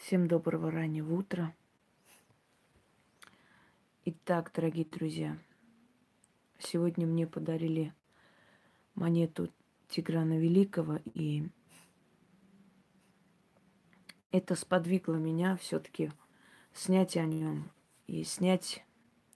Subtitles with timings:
[0.00, 1.54] Всем доброго раннего утра.
[4.06, 5.36] Итак, дорогие друзья,
[6.58, 7.92] сегодня мне подарили
[8.94, 9.52] монету
[9.88, 11.44] Тиграна Великого, и
[14.32, 16.10] это сподвигло меня все-таки
[16.72, 17.70] снять о нем
[18.06, 18.82] и снять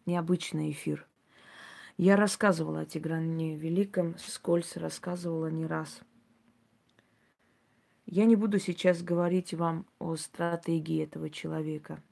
[0.06, 1.06] необычный эфир.
[1.98, 6.00] Я рассказывала о Тигране Великом, скользь рассказывала не раз–
[8.07, 12.02] я не буду сейчас говорить вам о стратегии этого человека,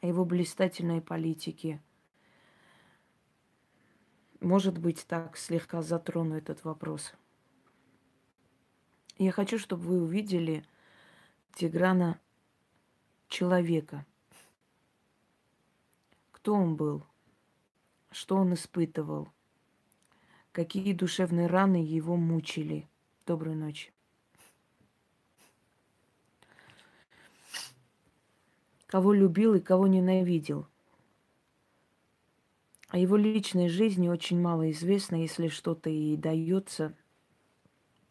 [0.00, 1.82] о его блистательной политике.
[4.40, 7.14] Может быть, так слегка затрону этот вопрос.
[9.18, 10.64] Я хочу, чтобы вы увидели
[11.54, 12.20] Тиграна
[13.28, 14.06] человека.
[16.30, 17.04] Кто он был?
[18.10, 19.28] Что он испытывал?
[20.50, 22.88] Какие душевные раны его мучили–
[23.24, 23.92] Доброй ночи.
[28.86, 30.66] Кого любил и кого ненавидел.
[32.88, 35.16] О его личной жизни очень мало известно.
[35.16, 36.94] Если что-то и дается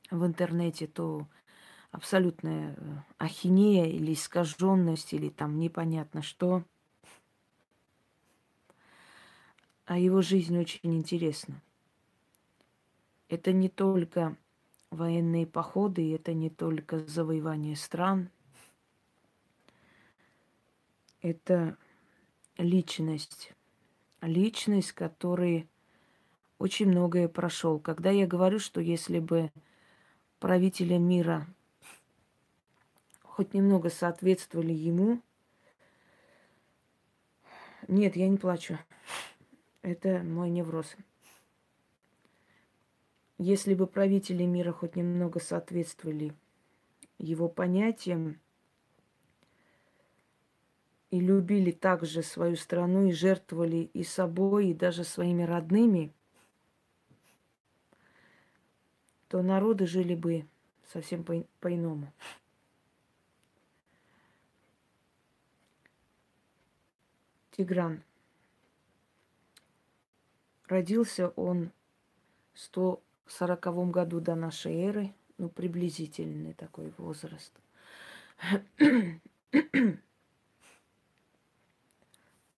[0.10, 1.28] в интернете, то
[1.92, 6.64] абсолютная э, ахинея или искаженность, или там непонятно что.
[9.86, 11.62] А его жизнь очень интересна.
[13.28, 14.38] Это не только
[14.92, 18.30] военные походы это не только завоевание стран,
[21.22, 21.78] это
[22.58, 23.54] личность,
[24.22, 25.68] личность, который
[26.60, 27.80] очень многое прошел.
[27.80, 29.52] Когда я говорю, что если бы
[30.40, 31.48] правители мира
[33.24, 35.22] хоть немного соответствовали ему,
[37.88, 38.78] нет, я не плачу.
[39.82, 40.96] Это мой невроз.
[43.44, 46.36] Если бы правители мира хоть немного соответствовали
[47.18, 48.40] его понятиям
[51.10, 56.14] и любили также свою страну и жертвовали и собой, и даже своими родными,
[59.28, 60.46] то народы жили бы
[60.94, 62.14] совсем по- по-иному.
[67.50, 68.04] Тигран.
[70.68, 71.72] Родился он
[72.54, 73.02] 100
[73.32, 77.54] сороковом году до нашей эры, ну, приблизительный такой возраст.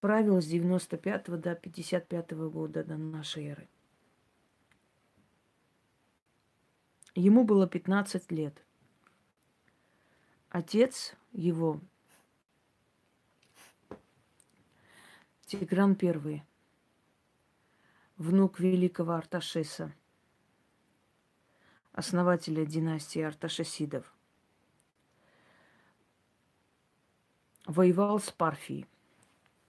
[0.02, 3.70] Правил с 95 до 55 года до нашей эры.
[7.16, 8.62] Ему было 15 лет.
[10.50, 11.80] Отец его,
[15.46, 16.44] Тигран I,
[18.18, 19.94] внук великого Арташеса–
[21.94, 24.12] основателя династии Арташесидов.
[27.66, 28.86] Воевал с Парфией.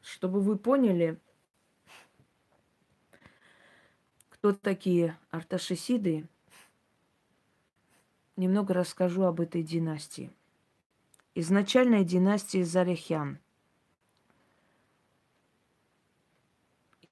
[0.03, 1.19] Чтобы вы поняли,
[4.31, 6.27] кто такие Арташесиды,
[8.37, 10.31] немного расскажу об этой династии.
[11.35, 13.39] Изначальная династия Зарехян.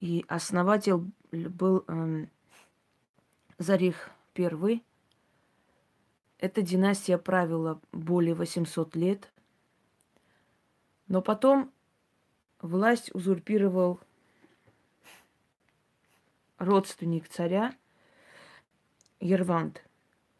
[0.00, 2.26] И основатель был э,
[3.58, 4.82] Зарих I,
[6.42, 9.32] эта династия правила более 800 лет.
[11.06, 11.72] Но потом
[12.60, 14.00] власть узурпировал
[16.58, 17.76] родственник царя
[19.20, 19.84] Ервант.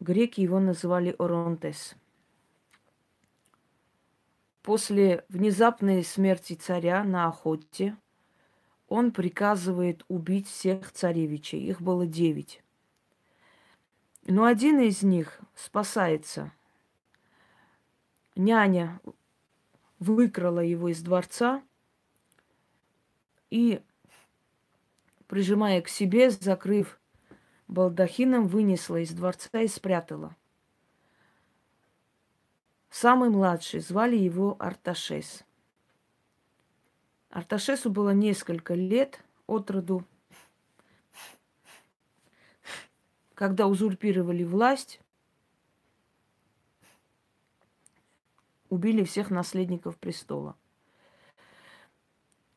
[0.01, 1.95] Греки его называли Оронтес.
[4.61, 7.95] После внезапной смерти царя на охоте
[8.89, 11.59] он приказывает убить всех царевичей.
[11.59, 12.62] Их было девять.
[14.25, 16.51] Но один из них спасается.
[18.35, 19.01] Няня
[19.99, 21.61] выкрала его из дворца
[23.49, 23.81] и,
[25.27, 26.99] прижимая к себе, закрыв
[27.67, 30.35] балдахином, вынесла из дворца и спрятала.
[32.89, 35.43] Самый младший звали его Арташес.
[37.29, 40.05] Арташесу было несколько лет от роду.
[43.35, 44.99] Когда узурпировали власть,
[48.69, 50.55] убили всех наследников престола.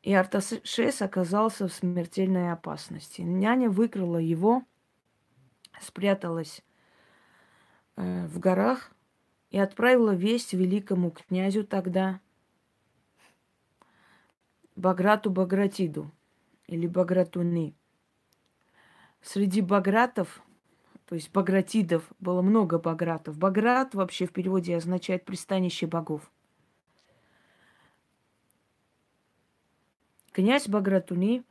[0.02, 3.22] И Арташес оказался в смертельной опасности.
[3.22, 4.62] Няня выкрала его,
[5.80, 6.62] спряталась
[7.96, 8.92] э, в горах
[9.50, 12.20] и отправила весть великому князю тогда
[14.76, 16.12] Баграту Багратиду
[16.66, 17.74] или Багратуни.
[19.22, 20.40] Среди багратов
[21.06, 23.38] То есть Багратидов, было много Багратов.
[23.38, 26.30] Баграт вообще в переводе означает пристанище богов.
[30.32, 31.44] Князь Багратуни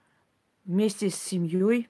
[0.66, 1.90] вместе с семьей,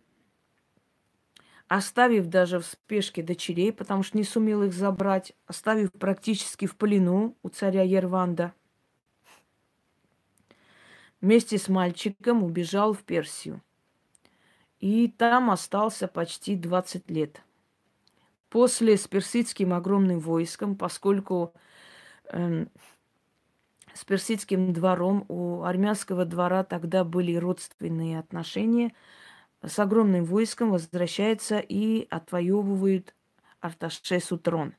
[1.67, 7.35] оставив даже в спешке дочерей, потому что не сумел их забрать, оставив практически в плену
[7.41, 8.53] у царя Ерванда,
[11.19, 13.61] вместе с мальчиком убежал в Персию.
[14.79, 17.41] И там остался почти 20 лет.
[18.49, 21.53] После с персидским огромным войском, поскольку
[22.31, 22.65] э,
[23.93, 28.93] с персидским двором у армянского двора тогда были родственные отношения,
[29.61, 33.15] с огромным войском возвращается и отвоевывает
[33.61, 34.73] Арташесу трон.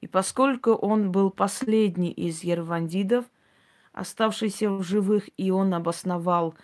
[0.00, 3.24] И поскольку он был последний из ервандидов,
[3.92, 6.54] оставшийся в живых, и он обосновал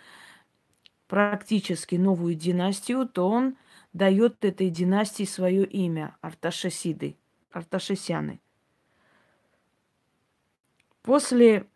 [1.07, 3.55] практически новую династию, то он
[3.93, 7.15] дает этой династии свое имя Арташесиды,
[7.51, 8.39] Арташесяны.
[11.01, 11.67] После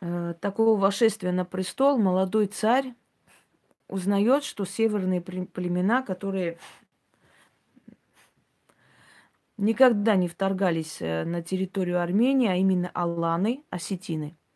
[0.00, 2.94] э, такого вошествия на престол молодой царь
[3.88, 6.58] узнает, что северные племена, которые
[9.56, 14.36] никогда не вторгались э, на территорию Армении, а именно Алланы, осетины–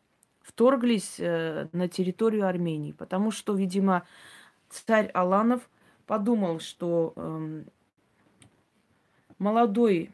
[0.41, 4.05] вторглись э, на территорию Армении, потому что, видимо,
[4.69, 5.69] царь Аланов
[6.11, 7.63] подумал, что э,
[9.39, 10.11] молодой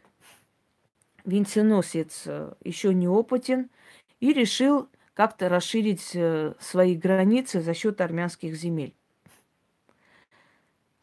[1.25, 3.71] венценосец э, еще не опытен
[4.19, 8.93] и решил как-то расширить э, свои границы за счет армянских земель.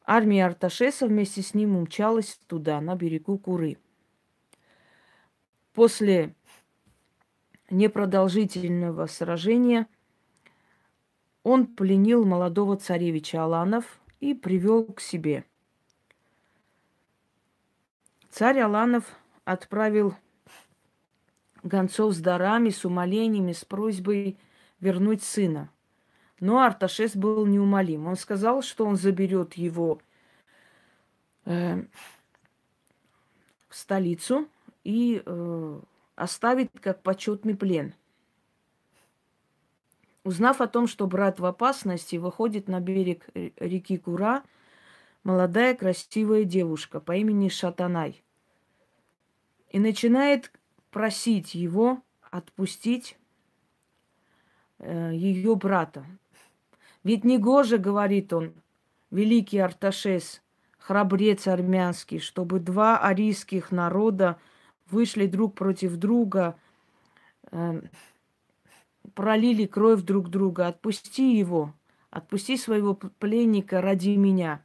[0.07, 3.79] Армия Арташеса вместе с ним умчалась туда, на берегу Куры.
[5.73, 6.37] После
[7.69, 9.89] непродолжительного сражения
[11.43, 15.45] он пленил молодого царевича Аланов и привел к себе.
[18.31, 19.05] Царь Аланов
[19.45, 20.15] отправил
[21.63, 24.39] гонцов с дарами, с умолениями, с просьбой
[24.81, 25.71] вернуть сына.
[26.41, 28.07] Но Арташес был неумолим.
[28.07, 30.01] Он сказал, что он заберет его
[31.45, 31.85] э,
[33.69, 34.49] в столицу
[34.85, 35.81] и э,
[36.17, 37.93] оставит как почетный плен.
[40.25, 44.43] Узнав о том, что брат в опасности, выходит на берег реки Кура
[45.23, 48.23] молодая красивая девушка по имени Шатанай
[49.71, 50.51] и начинает
[50.91, 53.17] просить его отпустить
[54.79, 56.05] э, ее брата.
[57.05, 58.55] Ведь не гоже, говорит он,
[59.11, 60.43] великий Арташес,
[60.79, 64.39] храбрец армянский, чтобы два арийских народа–
[64.91, 66.57] вышли друг против друга,
[67.51, 67.83] э,
[69.15, 70.69] пролили кровь друг друга.
[70.69, 71.75] Отпусти его,
[72.11, 74.63] отпусти своего пленника ради меня.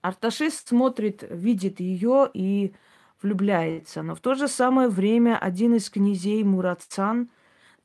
[0.00, 2.74] Арташес смотрит, видит ее и
[3.22, 4.02] влюбляется.
[4.02, 7.30] Но в то же самое время один из князей Муратцан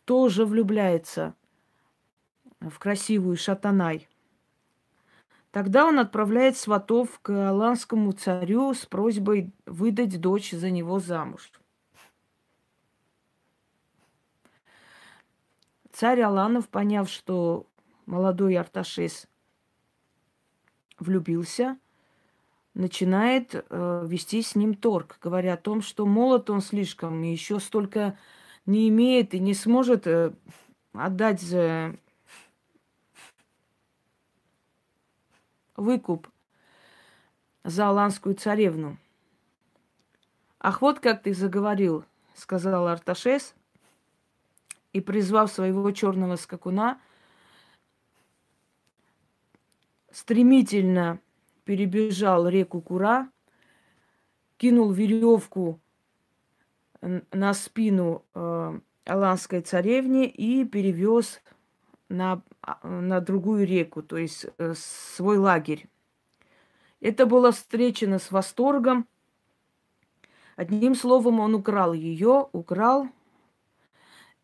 [0.06, 1.36] тоже влюбляется
[2.60, 4.08] в красивую Шатанай.
[5.52, 11.52] Тогда он отправляет сватов к аланскому царю с просьбой выдать дочь за него замуж.
[15.98, 17.66] Царь Аланов, поняв, что
[18.06, 19.26] молодой Арташес
[21.00, 21.80] влюбился,
[22.76, 27.60] начинает э, вести с ним торг, говоря о том, что молод он слишком, и еще
[27.60, 28.16] столько
[28.68, 30.34] не имеет и не сможет э,
[30.94, 31.96] отдать за
[35.76, 36.28] выкуп
[37.64, 38.98] за аланскую царевну.
[40.60, 43.56] Ах, вот как ты заговорил, сказал Арташес,
[44.94, 47.00] и, призвав своего черного скакуна,
[50.12, 51.20] стремительно
[51.64, 53.30] перебежал реку Кура,
[54.58, 55.80] кинул веревку
[57.02, 61.42] на спину э, аланской царевне и перевез
[62.10, 65.88] на, а, на другую реку, то есть э, свой лагерь.
[67.00, 69.08] Это было встречено с восторгом.
[70.56, 73.10] Одним словом, он украл ее, украл.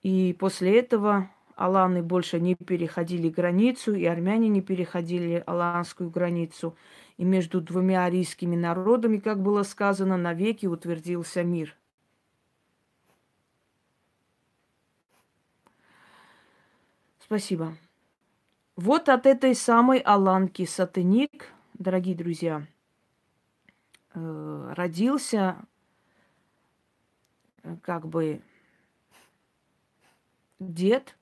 [0.03, 6.75] И после этого аланы больше не переходили границу, и армяне не переходили аланскую границу.
[7.17, 11.75] И между двумя арийскими народами, как было сказано, навеки утвердился мир–
[17.33, 17.75] Спасибо.
[18.75, 22.67] Вот от этой самой Аланки Сатаник, дорогие друзья,
[24.13, 25.55] э, родился
[27.63, 28.43] э, как бы
[30.69, 31.17] дед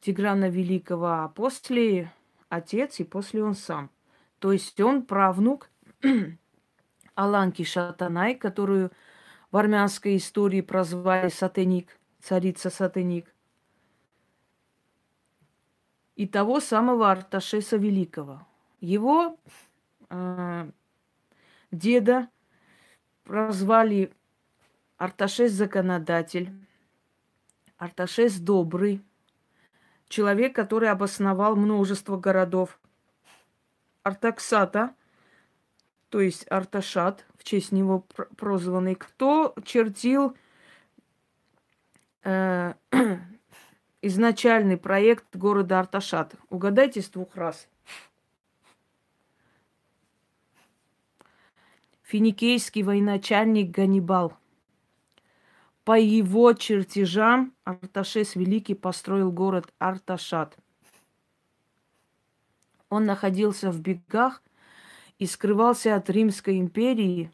[0.00, 2.12] Тиграна Великого, а после
[2.48, 3.90] отец и после он сам.
[4.38, 5.70] То есть он правнук
[7.14, 8.92] Аланки Шатанай, которую
[9.50, 13.34] в армянской истории прозвали Сатеник, царица Сатеник.
[16.14, 18.46] И того самого Арташеса Великого.
[18.80, 19.38] Его
[20.08, 20.70] э,
[21.70, 22.28] деда
[23.24, 24.12] прозвали
[24.96, 26.52] Арташес Законодатель,
[27.78, 29.02] Арташес Добрый,
[30.08, 32.78] человек, который обосновал множество городов.
[34.02, 34.94] Артаксата,
[36.08, 38.06] то есть Арташат, в честь него
[38.36, 40.36] прозванный, кто чертил
[42.22, 42.74] э,
[44.02, 46.34] изначальный проект города Арташат.
[46.48, 47.68] Угадайте с двух раз.
[52.04, 54.32] Финикийский военачальник Ганнибал–
[55.86, 60.58] по его чертежам Арташес Великий построил город Арташат.
[62.90, 64.42] Он находился в бегах
[65.20, 67.30] и скрывался от Римской империи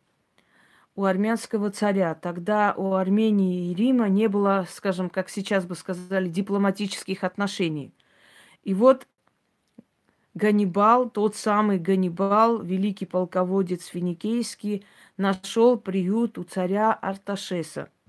[0.94, 2.14] у армянского царя.
[2.14, 7.94] Тогда у Армении и Рима не было, скажем, как сейчас бы сказали, дипломатических отношений.
[8.64, 9.06] И вот
[10.34, 14.84] Ганнибал, тот самый Ганнибал, великий полководец финикийский,
[15.16, 17.88] нашел приют у царя Арташеса–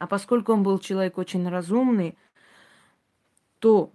[0.00, 2.16] а поскольку он был человек очень разумный,
[3.58, 3.92] то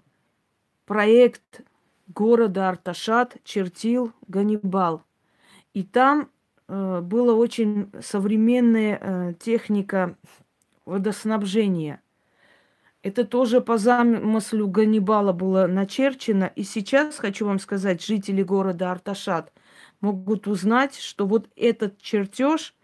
[0.85, 1.61] проект
[2.07, 5.01] города Арташат чертил Ганнибал.
[5.73, 6.29] И там
[6.67, 10.15] э, была очень современная э, техника
[10.85, 12.03] водоснабжения.
[13.01, 16.51] Это тоже по замыслу Ганнибала было начерчено.
[16.55, 19.51] И сейчас, хочу вам сказать, жители города Арташат
[20.01, 22.74] могут узнать, что вот этот чертеж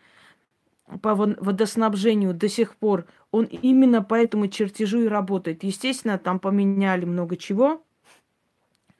[0.99, 5.63] по водоснабжению до сих пор, он именно по этому чертежу и работает.
[5.63, 7.81] Естественно, там поменяли много чего.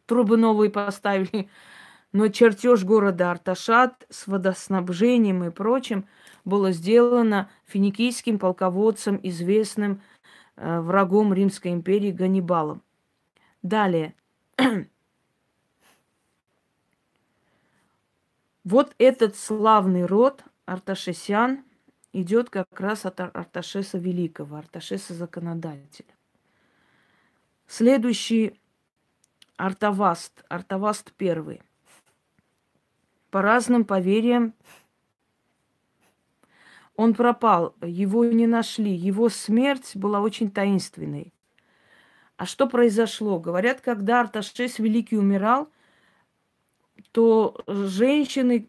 [0.06, 1.50] Трубы новые поставили.
[2.14, 6.08] Но чертеж города Арташат с водоснабжением и прочим
[6.44, 10.02] было сделано финикийским полководцем, известным
[10.58, 12.82] э, врагом Римской империи Ганнибалом.
[13.62, 14.14] Далее.
[18.66, 21.64] вот этот славный род Арташесян–
[22.14, 26.14] идет как раз от Арташеса Великого, Арташеса Законодателя.
[27.68, 28.60] Следующий
[29.58, 31.62] Артаваст, Артаваст первый.
[33.30, 34.54] По разным поверьям
[36.96, 41.34] он пропал, его не нашли, его смерть была очень таинственной.
[42.36, 43.40] А что произошло?
[43.40, 45.70] Говорят, когда Арташес Великий умирал,
[47.12, 48.68] то женщины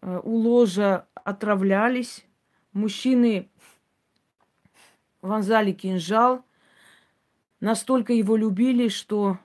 [0.00, 2.24] э, у ложа отравлялись,
[2.78, 3.50] мужчины
[5.20, 6.44] вонзали кинжал,
[7.60, 9.38] настолько его любили, что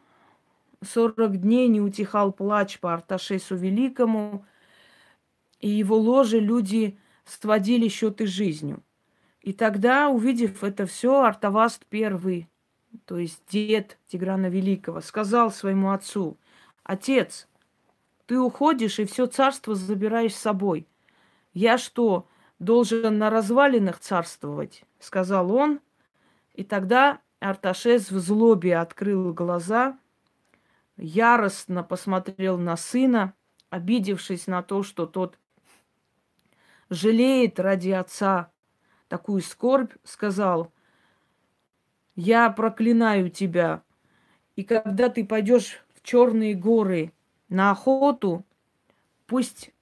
[0.82, 4.46] 40 дней не утихал плач по Арташесу Великому,
[5.60, 8.84] и его ложе люди сводили счеты жизнью.
[9.42, 12.48] И тогда, увидев это все, Артаваст первый,
[13.06, 16.38] то есть дед Тиграна Великого, сказал своему отцу,
[16.84, 17.48] «Отец,
[18.25, 20.88] ты уходишь и все царство забираешь с собой.
[21.54, 22.28] Я что,
[22.63, 25.79] должен на развалинах царствовать, сказал он.
[26.53, 29.98] И тогда Арташес в злобе открыл глаза,
[30.98, 33.34] яростно посмотрел на сына,
[33.70, 35.38] обидевшись на то, что тот
[36.89, 38.51] жалеет ради отца
[39.08, 40.72] такую скорбь, сказал,
[42.15, 43.84] я проклинаю тебя,
[44.55, 47.12] и когда ты пойдешь в черные горы
[47.50, 48.46] на охоту,
[49.25, 49.73] пусть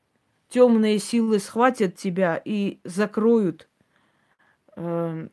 [0.52, 3.70] темные силы схватят тебя и закроют
[4.76, 5.28] э,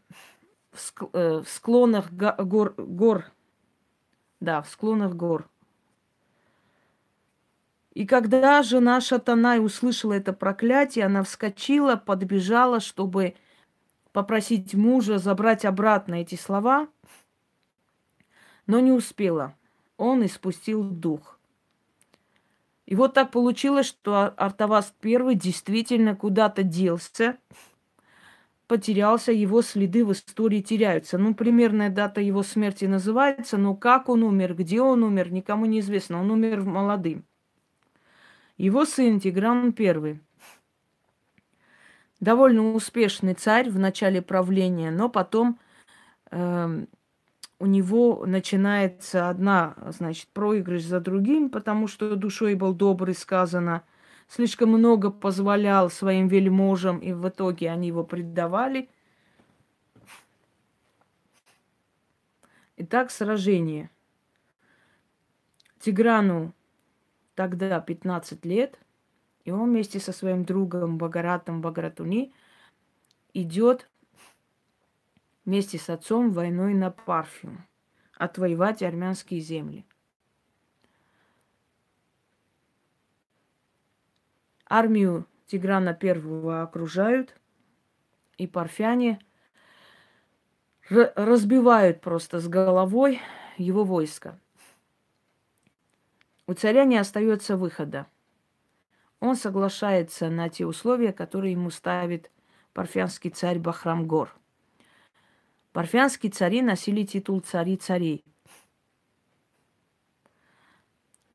[0.72, 3.26] в, ск, э, в склонах гор, гор.
[4.40, 5.48] Да, в склонах гор.
[7.94, 13.34] И когда жена Шатанай услышала это проклятие, она вскочила, подбежала, чтобы
[14.12, 16.87] попросить мужа забрать обратно эти слова,
[18.68, 19.56] но не успела.
[19.96, 21.38] Он испустил дух.
[22.88, 27.37] И вот так получилось, что Артаваст I действительно куда-то делся,
[28.66, 31.18] потерялся, его следы в истории теряются.
[31.18, 35.80] Ну, примерная дата его смерти называется, но как он умер, где он умер, никому не
[35.80, 36.18] известно.
[36.18, 37.26] Он умер молодым.
[38.57, 40.21] Его сын Тигран I.
[42.21, 45.59] Довольно успешный царь в начале правления, но потом
[46.30, 46.87] э,
[47.58, 53.82] у него начинается одна, значит, проигрыш за другим, потому что душой был добрый, сказано,
[54.28, 58.88] слишком много позволял своим вельможам, и в итоге они его предавали.
[62.76, 63.90] Итак, сражение.
[65.80, 66.54] Тиграну
[67.34, 68.78] тогда 15 лет,
[69.44, 72.32] и он вместе со своим другом Багаратом Багратуни
[73.34, 73.88] идет
[75.48, 77.66] вместе с отцом войной на Парфию,
[78.18, 79.86] отвоевать армянские земли.
[84.66, 87.34] Армию Тиграна Первого окружают,
[88.36, 89.20] и парфяне
[90.90, 93.18] разбивают просто с головой
[93.56, 94.38] его войско.
[96.46, 98.06] У царя не остается выхода.
[99.18, 102.30] Он соглашается на те условия, которые ему ставит
[102.74, 104.38] парфянский царь Бахрамгор.
[105.72, 108.25] Парфянские цари носили титул цари царей,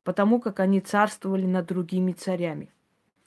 [0.02, 2.70] потому как они царствовали над другими царями.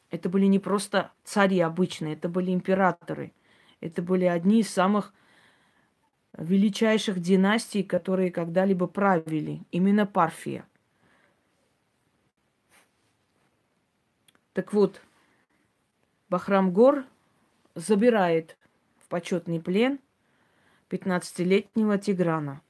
[0.10, 3.34] Это были не просто цари обычные, это были императоры.
[3.80, 5.14] Это были одни из самых
[6.38, 9.62] величайших династий, которые когда-либо правили.
[9.72, 10.66] Именно Парфия.
[14.54, 15.02] Так вот,
[16.30, 17.06] Бахрамгор
[17.76, 18.58] забирает
[18.98, 20.00] в почетный плен
[20.90, 22.62] 15-летнего Тиграна.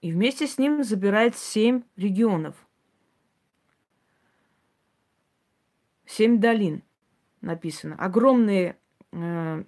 [0.00, 2.56] И вместе с ним забирает семь регионов–
[6.10, 6.82] Семь долин
[7.40, 7.94] написано.
[7.94, 8.76] Огромные,
[9.12, 9.62] э,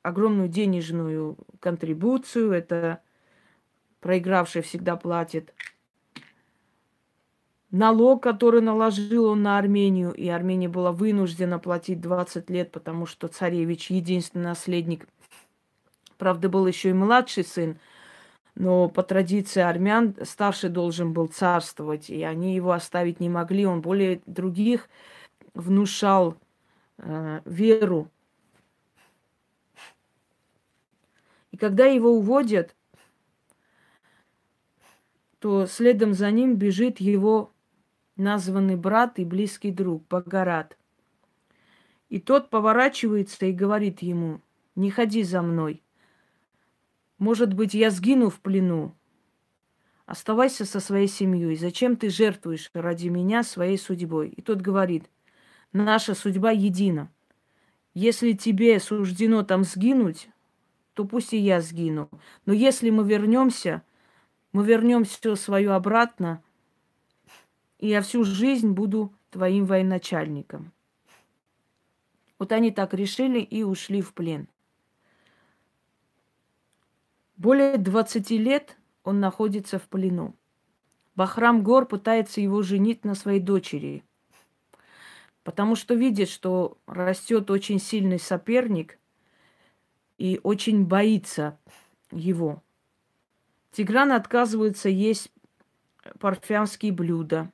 [0.00, 2.52] огромную денежную контрибуцию.
[2.52, 3.02] Это
[3.98, 5.52] проигравший всегда платит.
[7.72, 13.26] Налог, который наложил он на Армению, и Армения была вынуждена платить 20 лет, потому что
[13.26, 15.08] царевич единственный наследник.
[16.18, 17.78] Правда, был еще и младший сын,
[18.54, 23.66] но по традиции армян старший должен был царствовать, и они его оставить не могли.
[23.66, 24.88] Он более других
[25.52, 26.36] внушал
[26.98, 28.10] э, веру.
[31.50, 32.74] И когда его уводят,
[35.38, 37.52] то следом за ним бежит его
[38.16, 40.76] названный брат и близкий друг Багарат.
[42.08, 44.40] И тот поворачивается и говорит ему,
[44.74, 45.82] не ходи за мной.
[47.18, 48.94] Может быть, я сгину в плену.
[50.04, 51.56] Оставайся со своей семьей.
[51.56, 54.28] Зачем ты жертвуешь ради меня своей судьбой?
[54.28, 55.10] И тот говорит,
[55.72, 57.10] наша судьба едина.
[57.94, 60.28] Если тебе суждено там сгинуть,
[60.94, 62.10] то пусть и я сгину.
[62.44, 63.82] Но если мы вернемся,
[64.52, 66.42] мы вернем все свое обратно,
[67.78, 70.72] и я всю жизнь буду твоим военачальником.
[72.38, 74.48] Вот они так решили и ушли в плен.
[77.36, 80.34] Более 20 лет он находится в плену.
[81.14, 84.02] Бахрам Гор пытается его женить на своей дочери–
[85.46, 88.98] Потому что видит, что растет очень сильный соперник
[90.18, 91.56] и очень боится
[92.10, 92.64] его.
[93.70, 95.30] Тигран отказывается есть
[96.18, 97.52] парфянские блюда.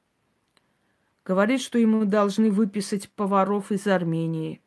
[1.22, 4.62] Говорит, что ему должны выписать поваров из Армении.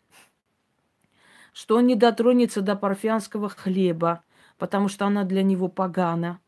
[1.51, 4.23] Что он не дотронется до парфянского хлеба,
[4.57, 6.39] потому что она для него погана.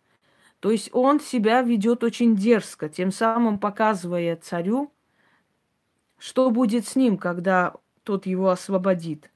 [0.60, 4.92] То есть он себя ведет очень дерзко, тем самым показывая царю,
[6.18, 9.32] что будет с ним, когда тот его освободит?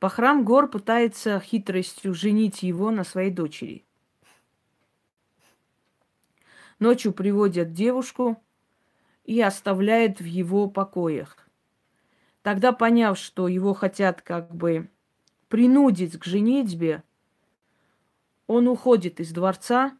[0.00, 3.84] Бахрам Гор пытается хитростью женить его на своей дочери.
[6.78, 8.42] Ночью приводят девушку
[9.24, 11.36] и оставляет в его покоях.
[12.42, 14.88] Тогда, поняв, что его хотят как бы
[15.48, 17.02] принудить к женитьбе,
[18.50, 19.96] он уходит из дворца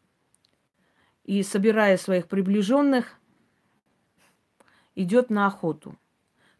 [1.22, 3.14] и, собирая своих приближенных,
[4.96, 5.96] идет на охоту.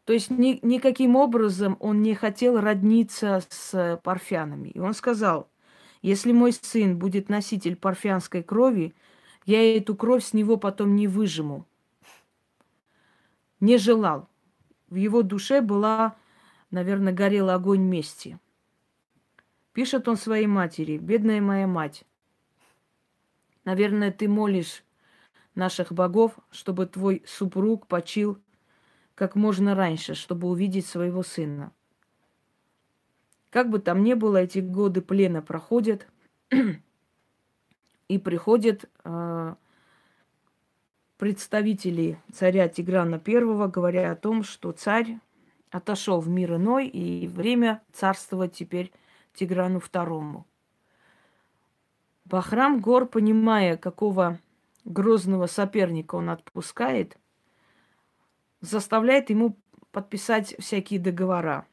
[0.05, 4.69] То есть ни, никаким образом он не хотел родниться с парфянами.
[4.69, 5.51] И он сказал,
[6.01, 8.95] если мой сын будет носитель парфянской крови,
[9.45, 11.67] я эту кровь с него потом не выжиму.
[13.59, 14.29] Не желал.
[14.91, 16.15] В его душе была,
[16.71, 18.39] наверное, горел огонь мести.
[19.73, 22.05] Пишет он своей матери, бедная моя мать,
[23.65, 24.85] наверное, ты молишь
[25.55, 28.39] наших богов, чтобы твой супруг почил
[29.15, 31.73] как можно раньше, чтобы увидеть своего сына.
[33.51, 36.07] Как бы там ни было, эти годы плена проходят,
[38.09, 39.55] и приходят э,
[41.17, 45.19] представители царя Тиграна Первого, говоря о том, что царь
[45.71, 48.93] отошел в мир иной, и время царствовать теперь
[49.35, 50.47] Тиграну Второму.
[52.25, 54.39] Бахрам Гор, понимая, какого
[54.85, 57.17] грозного соперника он отпускает,
[58.61, 59.59] заставляет ему
[59.91, 61.67] подписать всякие договора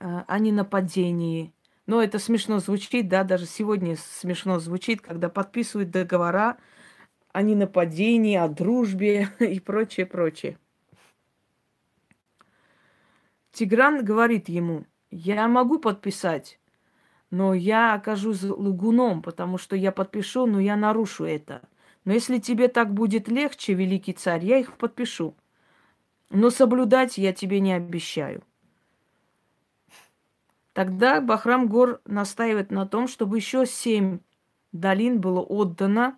[0.00, 1.52] э, о ненападении.
[1.86, 6.56] Но это смешно звучит, да, даже сегодня смешно звучит, когда подписывают договора
[7.32, 10.58] о ненападении, о дружбе и прочее, прочее.
[13.52, 16.58] Тигран говорит ему, я могу подписать,
[17.30, 21.62] но я окажусь лгуном, потому что я подпишу, но я нарушу это.
[22.04, 25.34] Но если тебе так будет легче, великий царь, я их подпишу.
[26.30, 28.42] Но соблюдать я тебе не обещаю.
[30.72, 34.20] Тогда Бахрам Гор настаивает на том, чтобы еще семь
[34.72, 36.16] долин было отдано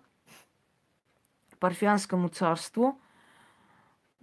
[1.63, 2.99] Парфянскому царству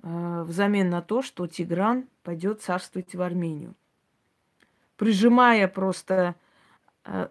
[0.02, 3.74] э, взамен на то, что Тигран пойдет царствовать в Армению.
[5.00, 6.34] Прижимая просто
[7.06, 7.28] э,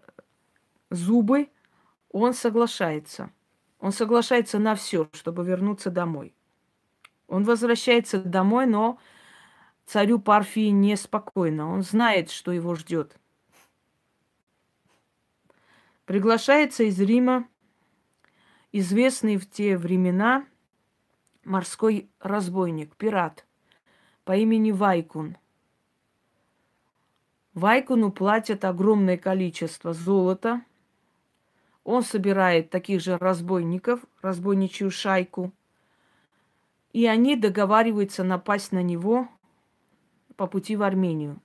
[0.90, 1.52] зубы,
[2.10, 3.30] он соглашается.
[3.80, 6.34] Он соглашается на все, чтобы вернуться домой.
[7.28, 8.98] Он возвращается домой, но
[9.86, 11.72] царю Парфии неспокойно.
[11.72, 13.16] Он знает, что его ждет.
[16.06, 17.48] Приглашается из Рима
[18.72, 20.44] известный в те времена
[21.44, 23.46] морской разбойник, пират
[24.24, 25.38] по имени Вайкун.
[27.60, 30.64] Вайкуну платят огромное количество золота.
[31.84, 35.52] Он собирает таких же разбойников, разбойничью шайку.
[36.94, 39.28] И они договариваются напасть на него
[40.38, 41.42] по пути в Армению.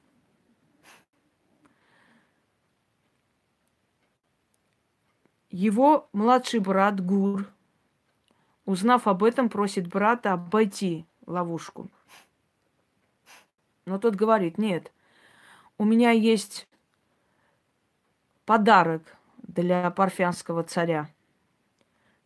[5.50, 7.48] Его младший брат Гур,
[8.66, 11.90] узнав об этом, просит брата обойти ловушку.
[13.84, 14.92] Но тот говорит, нет,
[15.78, 16.68] у меня есть
[18.44, 21.08] подарок для парфянского царя.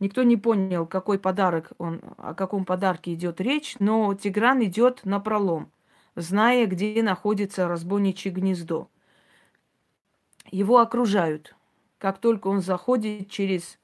[0.00, 5.18] Никто не понял, какой подарок он, о каком подарке идет речь, но Тигран идет на
[5.18, 5.72] пролом,
[6.14, 8.88] зная, где находится разбойничье гнездо.
[10.50, 11.54] Его окружают
[11.98, 13.78] как только он заходит через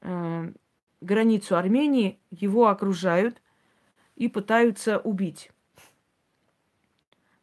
[0.00, 0.52] э,
[1.00, 3.42] границу Армении, его окружают
[4.16, 5.50] и пытаются убить.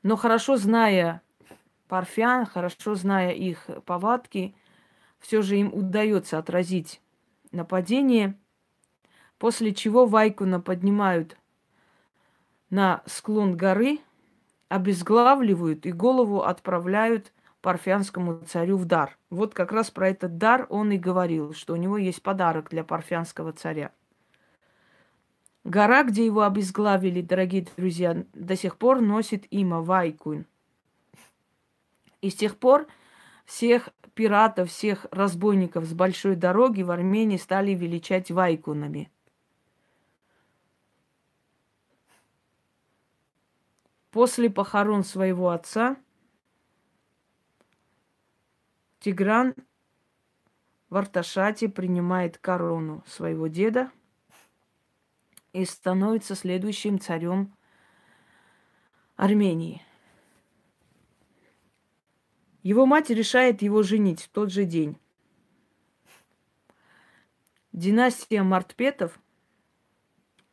[0.04, 1.22] Но хорошо зная
[1.88, 4.56] парфян, хорошо зная их повадки,
[5.20, 7.02] все же им удается отразить
[7.52, 8.38] нападение,
[9.38, 11.38] после чего Вайкуна поднимают
[12.70, 14.00] на склон горы,
[14.70, 19.18] обезглавливают и голову отправляют парфянскому царю в дар.
[19.30, 22.84] Вот как раз про этот дар он и говорил, что у него есть подарок для
[22.84, 23.92] парфянского царя.
[25.64, 30.46] Гора, где его обезглавили, дорогие друзья, до сих пор носит имя Вайкун.
[32.22, 32.88] И с тех пор
[33.46, 39.12] всех пиратов, всех разбойников с большой дороги в Армении стали величать Вайкунами.
[44.12, 45.96] После похорон своего отца–
[49.02, 49.56] Тигран
[50.92, 53.92] в Арташате принимает корону своего деда
[55.54, 57.56] и становится следующим царем
[59.16, 59.82] Армении.
[62.64, 64.98] Его мать решает его женить в тот же день.
[67.72, 69.20] Династия Мартпетов,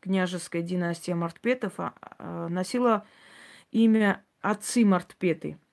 [0.00, 3.06] княжеская династия Мартпетов, а, а, носила
[3.70, 5.58] имя отцы Мартпеты–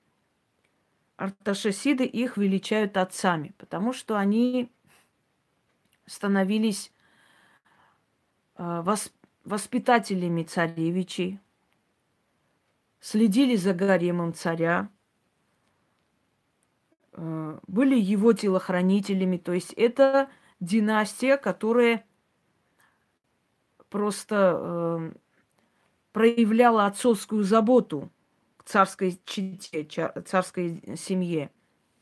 [1.16, 4.70] арташесиды их величают отцами, потому что они
[6.06, 6.92] становились
[8.56, 8.82] э,
[9.46, 11.38] воспитателями царевичей,
[13.00, 14.90] следили за гаремом царя,
[17.12, 19.36] э, были его телохранителями.
[19.36, 20.28] То есть это
[20.58, 22.04] династия, которая
[23.88, 25.12] просто э,
[26.12, 28.10] проявляла отцовскую заботу
[28.64, 29.84] царской чите,
[30.26, 31.52] царской семье.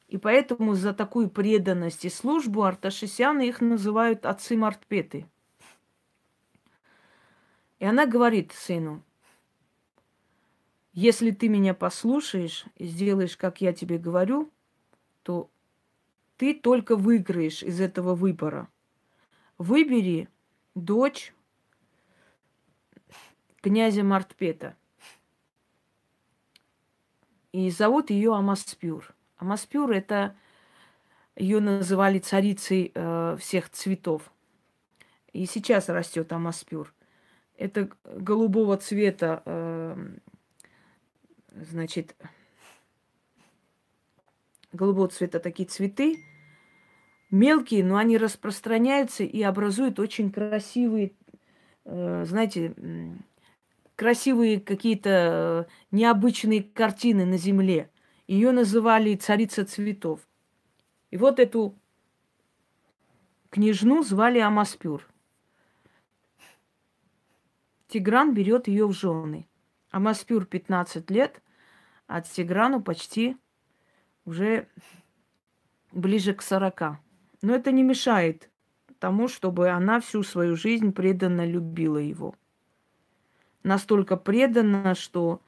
[0.08, 5.26] И поэтому за такую преданность и службу арташисяны их называют отцы Мартпеты.
[7.84, 9.02] И она говорит сыну,
[10.94, 14.50] если ты меня послушаешь и сделаешь, как я тебе говорю,
[15.22, 15.50] то
[16.38, 18.70] ты только выиграешь из этого выбора.
[19.58, 20.30] Выбери
[20.74, 21.34] дочь
[23.60, 24.76] князя Мартпета–
[27.52, 29.14] и зовут ее Амаспюр.
[29.36, 30.34] Амаспюр это
[31.36, 34.32] ее называли царицей э, всех цветов.
[35.34, 36.93] И сейчас растет Амаспюр.
[37.56, 39.96] Это голубого цвета, э,
[41.52, 42.16] значит,
[44.72, 46.16] голубого цвета такие цветы,
[47.30, 51.12] мелкие, но они распространяются и образуют очень красивые,
[51.84, 52.74] э, знаете,
[53.96, 57.90] красивые какие-то э, необычные картины на земле.
[58.26, 60.20] Ее называли царица цветов.
[61.10, 61.76] И вот эту
[63.50, 65.06] княжну звали Амаспюр.
[67.94, 69.46] Тигран берет ее в жены.
[69.92, 71.40] Амаспюр 15 лет,
[72.08, 73.36] а Тиграну почти
[74.24, 74.66] уже
[75.92, 76.98] ближе к 40.
[77.42, 78.50] Но это не мешает
[78.98, 82.34] тому, чтобы она всю свою жизнь преданно любила его.
[83.62, 85.40] Настолько преданно, что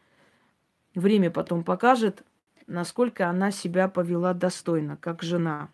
[0.95, 2.25] время потом покажет,
[2.69, 5.69] насколько она себя повела достойно, как жена.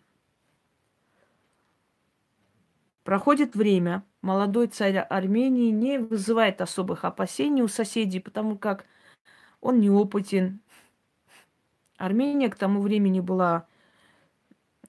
[3.03, 8.85] Проходит время, молодой царь Армении не вызывает особых опасений у соседей, потому как
[9.59, 10.61] он неопытен.
[11.97, 13.67] Армения к тому времени была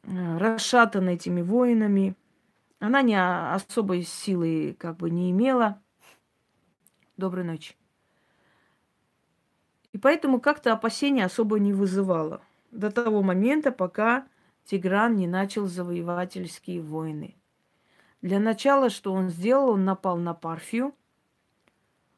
[0.05, 2.14] э, расшатана этими воинами.
[2.79, 5.81] Она не особой силы как бы не имела.
[7.16, 7.74] Доброй ночи.
[9.92, 12.42] И поэтому как-то опасения особо не вызывало.
[12.70, 14.27] До того момента, пока
[14.64, 17.37] Тигран не начал завоевательские войны.
[18.24, 20.94] Для начала, что он сделал, он напал на Парфию,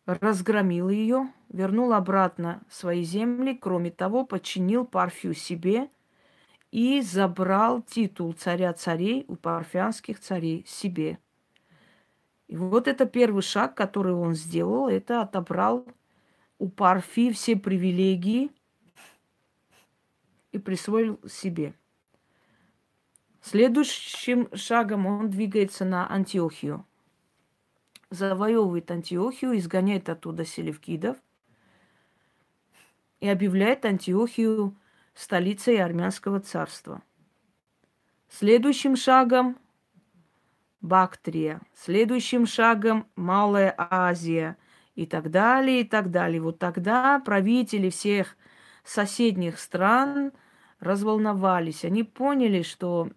[0.04, 5.90] разгромил ее, вернул обратно свои земли, кроме того, подчинил Парфию себе
[6.70, 11.18] и забрал титул царя царей у парфянских царей себе.
[12.46, 15.88] И вот это первый шаг, который он сделал, это отобрал
[16.60, 18.52] у Парфи все привилегии
[20.52, 21.74] и присвоил себе.
[23.46, 26.84] Следующим шагом он двигается на Антиохию.
[28.10, 31.16] Завоевывает Антиохию, изгоняет оттуда селевкидов
[33.20, 34.76] и объявляет Антиохию
[35.14, 37.02] столицей армянского царства.
[38.28, 39.56] Следующим шагом
[40.80, 44.56] Бактрия, следующим шагом Малая Азия–
[44.96, 46.40] и так далее, и так далее.
[46.40, 48.36] Вот тогда правители всех
[48.82, 50.32] соседних стран
[50.80, 51.84] разволновались.
[51.84, 53.10] Они поняли, что,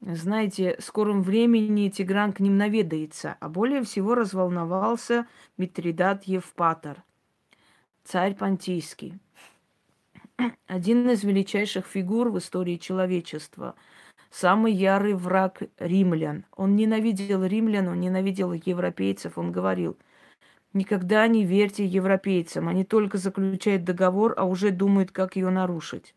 [0.00, 3.36] знаете, в скором времени Тигран к ним наведается.
[3.40, 7.02] А более всего разволновался Митридат Евпатор,
[8.04, 9.18] царь Понтийский.
[10.66, 13.74] Один из величайших фигур в истории человечества–
[14.30, 16.44] самый ярый враг римлян.
[16.54, 19.38] Он ненавидел римлян, он ненавидел европейцев.
[19.38, 19.96] Он говорил,
[20.76, 22.68] Никогда не верьте европейцам.
[22.68, 26.14] Они только заключают договор, а уже думают, как ее нарушить.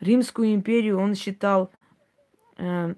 [0.00, 1.70] Римскую империю он считал
[2.60, 2.94] э,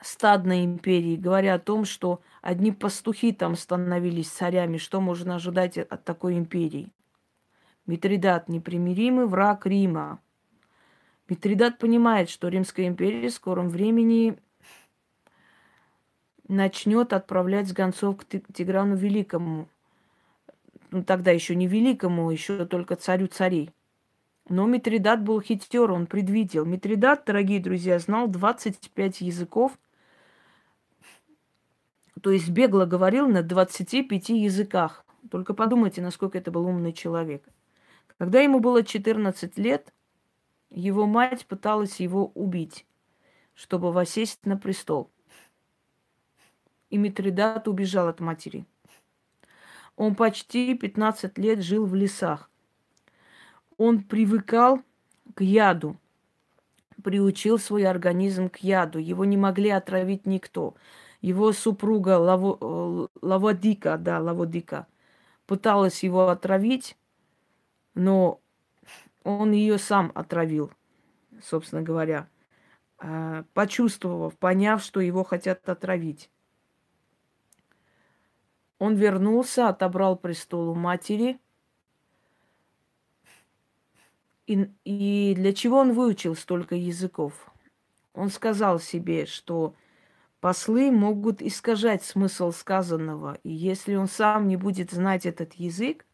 [0.00, 4.76] стадной империей, говоря о том, что одни пастухи там становились царями.
[4.76, 6.90] Что можно ожидать от такой империи?
[7.86, 10.20] Митридат– непримиримый враг Рима.
[11.28, 14.36] Митридат понимает, что Римская империя в скором времени
[16.48, 19.68] начнет отправлять гонцов к Тиграну Великому.
[20.90, 23.70] Ну, тогда еще не Великому, еще только царю царей.
[24.48, 26.64] Но Митридат был хитер, он предвидел.
[26.64, 29.78] Митридат, дорогие друзья, знал 25 языков,
[32.20, 35.04] то есть бегло говорил на 25 языках.
[35.30, 37.44] Только подумайте, насколько это был умный человек.
[38.18, 39.92] Когда ему было 14 лет,
[40.70, 42.86] его мать пыталась его убить,
[43.54, 45.10] чтобы восесть на престол
[46.92, 48.66] и Митридат убежал от матери.
[49.96, 52.50] Он почти 15 лет жил в лесах.
[53.78, 54.82] Он привыкал
[55.34, 55.96] к яду,
[57.02, 58.98] приучил свой организм к яду.
[58.98, 60.74] Его не могли отравить никто.
[61.20, 64.86] Его супруга Лаво, э, Лаводика, да, Лаводика,
[65.46, 66.96] пыталась его отравить,
[67.94, 68.40] но
[69.22, 70.72] он ее сам отравил,
[71.40, 72.28] собственно говоря,
[73.00, 76.30] э, почувствовав, поняв, что его хотят отравить.
[78.78, 81.38] Он вернулся, отобрал престол у матери.
[84.46, 87.32] И, и для чего он выучил столько языков?
[88.14, 89.74] Он сказал себе, что
[90.40, 93.38] послы могут искажать смысл сказанного.
[93.44, 96.04] И если он сам не будет знать этот язык,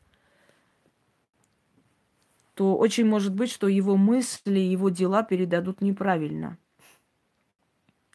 [2.55, 6.59] то очень может быть, что его мысли, его дела передадут неправильно.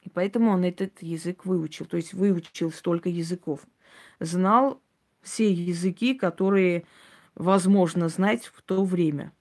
[0.02, 1.86] И поэтому он этот язык выучил.
[1.86, 3.66] То есть выучил столько языков
[4.20, 4.82] знал
[5.22, 6.86] все языки, которые
[7.36, 9.32] возможно знать в то время.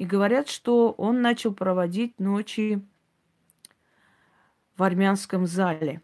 [0.00, 2.80] И говорят, что он начал проводить ночи
[4.78, 6.00] в армянском зале.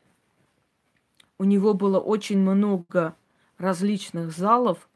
[1.38, 3.16] У него было очень много
[3.56, 4.90] различных залов,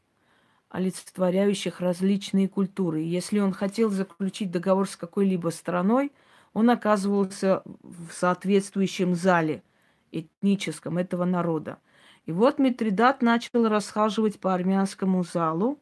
[0.69, 2.99] олицетворяющих различные культуры.
[2.99, 6.11] Если он хотел заключить договор с какой-либо страной,
[6.53, 9.63] он оказывался в соответствующем зале–
[10.11, 11.79] этническом этого народа.
[12.27, 15.79] И вот Митридат начал расхаживать по армянскому залу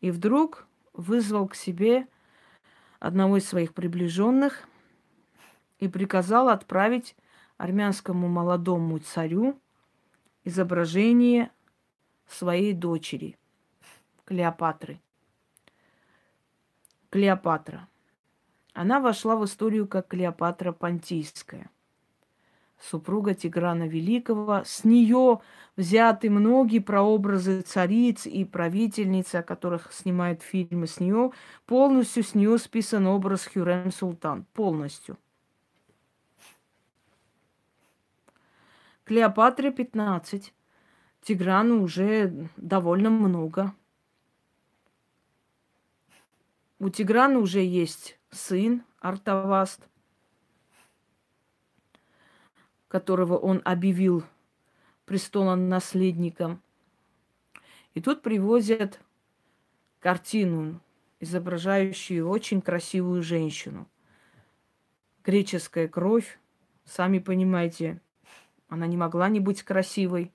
[0.00, 2.08] и вдруг вызвал к себе
[2.98, 4.66] одного из своих приближенных
[5.78, 7.14] и приказал отправить
[7.58, 9.60] армянскому молодому царю
[10.44, 11.50] изображение
[12.26, 13.38] своей дочери
[14.24, 15.00] Клеопатры.
[17.10, 17.88] Клеопатра.
[18.72, 21.70] Она вошла в историю как Клеопатра Понтийская
[22.80, 24.62] супруга Тиграна Великого.
[24.64, 25.40] С нее
[25.76, 30.86] взяты многие прообразы цариц и правительниц, о которых снимают фильмы.
[30.86, 31.32] С нее
[31.66, 34.44] полностью с нее списан образ Хюрем Султан.
[34.52, 35.18] Полностью.
[39.04, 40.52] Клеопатре 15.
[41.22, 43.72] Тиграну уже довольно много.
[46.78, 49.88] У Тиграна уже есть сын Артаваст–
[52.96, 54.24] которого он объявил
[55.04, 56.62] престолом наследником.
[57.92, 59.00] И тут привозят
[60.00, 60.80] картину,
[61.20, 63.86] изображающую очень красивую женщину.
[65.24, 66.38] Греческая кровь,
[66.86, 68.00] сами понимаете,
[68.68, 70.32] она не могла не быть красивой.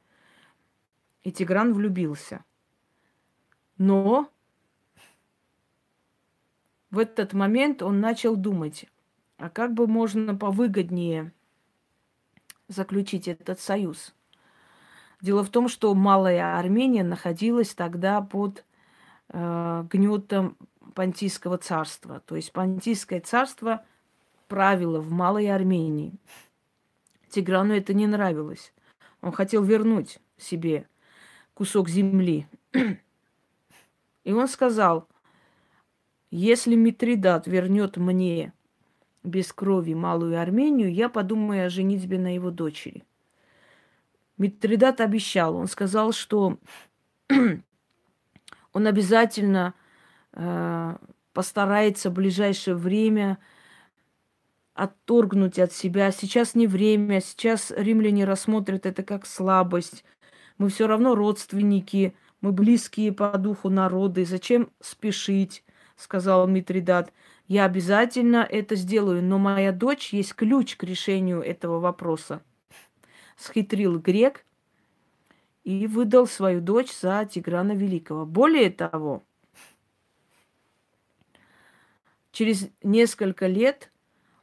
[1.23, 2.45] И Тигран влюбился.
[3.79, 4.29] Но
[6.91, 8.85] в этот момент он начал думать,
[9.37, 11.33] а как бы можно повыгоднее
[12.71, 14.13] заключить этот союз.
[15.21, 18.65] Дело в том, что Малая Армения находилась тогда под
[19.29, 20.57] э, гнетом
[20.95, 22.21] Понтийского царства.
[22.21, 23.85] То есть Понтийское царство
[24.47, 26.13] правило в Малой Армении.
[27.29, 28.73] Тиграну это не нравилось.
[29.21, 30.87] Он хотел вернуть себе
[31.53, 32.47] кусок земли.
[34.23, 35.07] И он сказал,
[36.31, 38.53] если Митридат вернет мне
[39.23, 43.03] без крови Малую Армению, я подумаю о женитьбе на его дочери.
[44.37, 46.57] Митридат обещал, он сказал, что
[48.73, 49.73] он обязательно
[50.33, 50.97] э,
[51.33, 53.37] постарается в ближайшее время
[54.73, 56.11] отторгнуть от себя.
[56.11, 60.03] Сейчас не время, сейчас римляне рассмотрят это как слабость.
[60.57, 64.25] Мы все равно родственники, мы близкие по духу народы.
[64.25, 65.63] Зачем спешить,
[65.95, 67.13] сказал Митридат.
[67.51, 72.41] Я обязательно это сделаю, но моя дочь есть ключ к решению этого вопроса.
[73.35, 74.45] Схитрил грек
[75.65, 78.25] и выдал свою дочь за Тиграна Великого.
[78.25, 79.21] Более того,
[82.31, 83.91] через несколько лет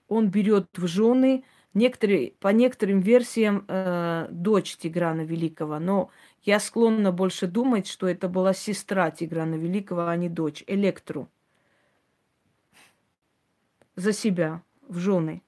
[0.07, 6.11] он берет в жены некоторые, по некоторым версиям э, дочь Тиграна Великого, но
[6.43, 11.31] я склонна больше думать, что это была сестра Тиграна Великого, а не дочь, Электру
[13.99, 15.43] за себя в жены.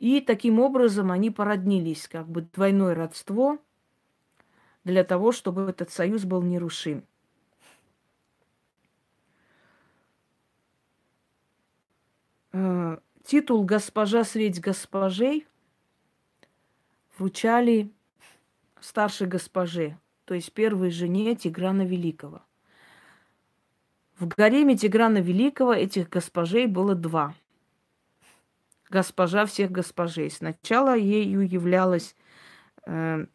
[0.00, 3.58] И таким образом они породнились, как бы двойное родство,
[4.82, 7.04] для того, чтобы этот союз был нерушим.
[12.52, 15.46] Э, титул «Госпожа средь госпожей»
[17.16, 17.92] вручали
[18.80, 22.42] старшей госпоже, то есть первой жене Тиграна Великого.
[24.18, 27.34] В гареме Тиграна Великого этих госпожей было два.
[28.88, 30.30] Госпожа всех госпожей.
[30.30, 32.16] Сначала ею являлась
[32.86, 33.26] э,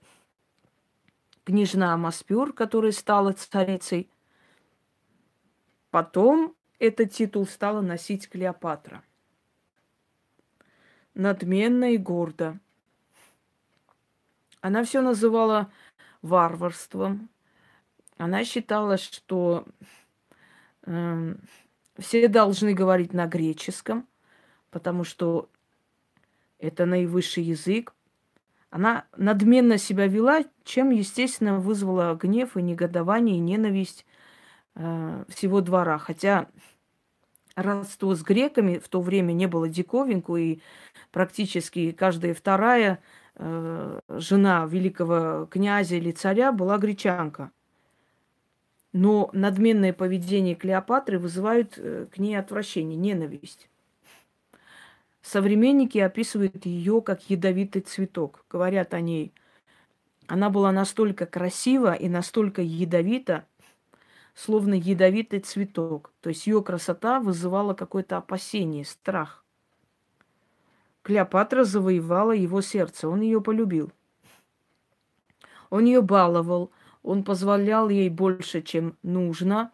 [1.44, 4.10] княжна Маспюр, которая стала царицей.
[5.92, 9.04] Потом этот титул стала носить Клеопатра.
[11.14, 12.58] Надменно и гордо.
[14.62, 15.72] Она все называла
[16.24, 17.30] варварством.
[18.18, 19.66] Она считала, что
[21.98, 24.08] все должны говорить на греческом,
[24.70, 25.50] потому что
[26.60, 27.94] это наивысший язык.
[28.70, 34.06] Она надменно себя вела, чем, естественно, вызвала гнев и негодование, и ненависть
[34.76, 35.98] э, всего двора.
[35.98, 36.48] Хотя
[37.56, 40.62] родство с греками в то время не было диковинку, и
[41.12, 43.00] практически каждая вторая
[43.36, 47.52] э, жена великого князя или царя была гречанка–
[48.94, 53.70] но надменное поведение Клеопатры вызывает э, к ней отвращение, ненависть.
[55.22, 58.44] Современники описывают ее как ядовитый цветок.
[58.50, 59.34] Говорят о ней.
[60.28, 63.46] Она была настолько красива и настолько ядовита,
[64.34, 66.12] словно ядовитый цветок.
[66.22, 69.46] То есть ее красота вызывала какое-то опасение, страх.
[71.04, 73.92] Клеопатра завоевала его сердце, он ее полюбил.
[75.70, 76.72] Он ее баловал,
[77.04, 79.72] он позволял ей больше, чем нужно,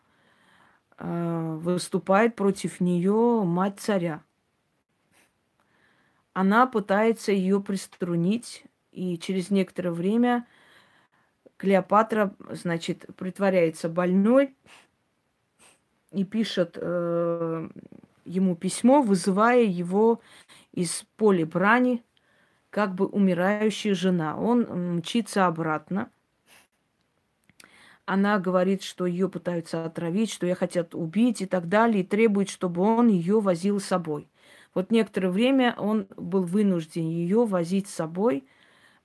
[0.97, 4.23] э, выступает против нее мать царя.
[6.33, 10.45] Она пытается ее приструнить, и через некоторое время
[11.57, 14.55] Клеопатра, значит, притворяется больной
[16.11, 17.69] и пишет э,
[18.25, 20.21] ему письмо, вызывая его
[20.71, 22.03] из поля брани,
[22.69, 24.37] как бы умирающая жена.
[24.37, 26.11] Он мчится обратно.
[28.07, 32.49] Она говорит, что ее пытаются отравить, что ее хотят убить и так далее, и требует,
[32.49, 34.29] чтобы он ее возил с собой.
[34.73, 38.45] Вот некоторое время он был вынужден ее возить с собой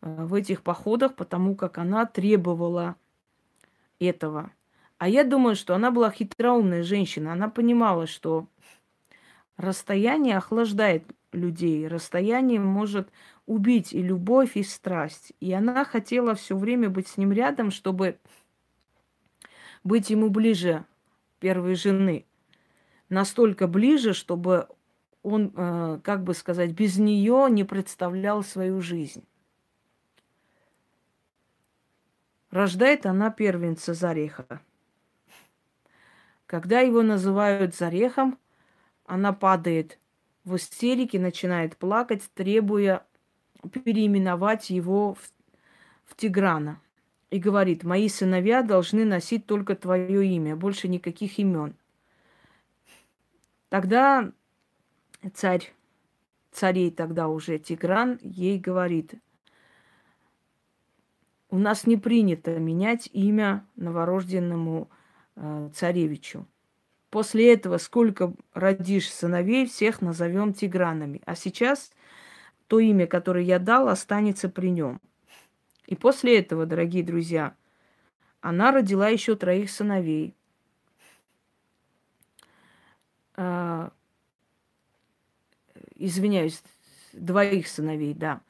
[0.02, 2.94] э, в этих походах, потому как она требовала
[3.98, 4.52] этого.
[4.98, 7.32] А я думаю, что она была хитроумная женщина.
[7.32, 8.46] Она понимала, что
[9.56, 13.08] расстояние охлаждает людей, расстояние может
[13.46, 15.32] убить и любовь, и страсть.
[15.40, 18.20] И она хотела все время быть с ним рядом, чтобы
[19.84, 20.84] быть ему ближе
[21.38, 22.26] первой жены.
[23.08, 24.68] Настолько ближе, чтобы
[25.22, 29.24] он, э, как бы сказать, без нее не представлял свою жизнь.
[32.50, 34.60] Рождает она первенца Зареха.
[36.44, 38.38] Когда его называют Зарехом,
[39.06, 39.98] она падает
[40.44, 43.06] в истерике, начинает плакать, требуя
[43.70, 45.32] переименовать его в,
[46.04, 46.81] в Тиграна.
[47.32, 51.74] И говорит, мои сыновья должны носить только твое имя, больше никаких имен.
[53.70, 54.30] Тогда
[55.32, 55.72] царь,
[56.50, 59.14] царей тогда уже Тигран, ей говорит,
[61.48, 64.90] у нас не принято менять имя новорожденному
[65.36, 66.46] э, царевичу.
[67.08, 71.22] После этого сколько родишь сыновей, всех назовем Тигранами.
[71.24, 71.92] А сейчас
[72.66, 75.00] то имя, которое я дал, останется при нем.
[75.86, 77.54] И после этого, дорогие друзья,
[78.40, 80.34] она родила еще троих сыновей.
[83.36, 83.92] А,
[85.94, 86.62] извиняюсь,
[87.12, 88.40] двоих сыновей, да.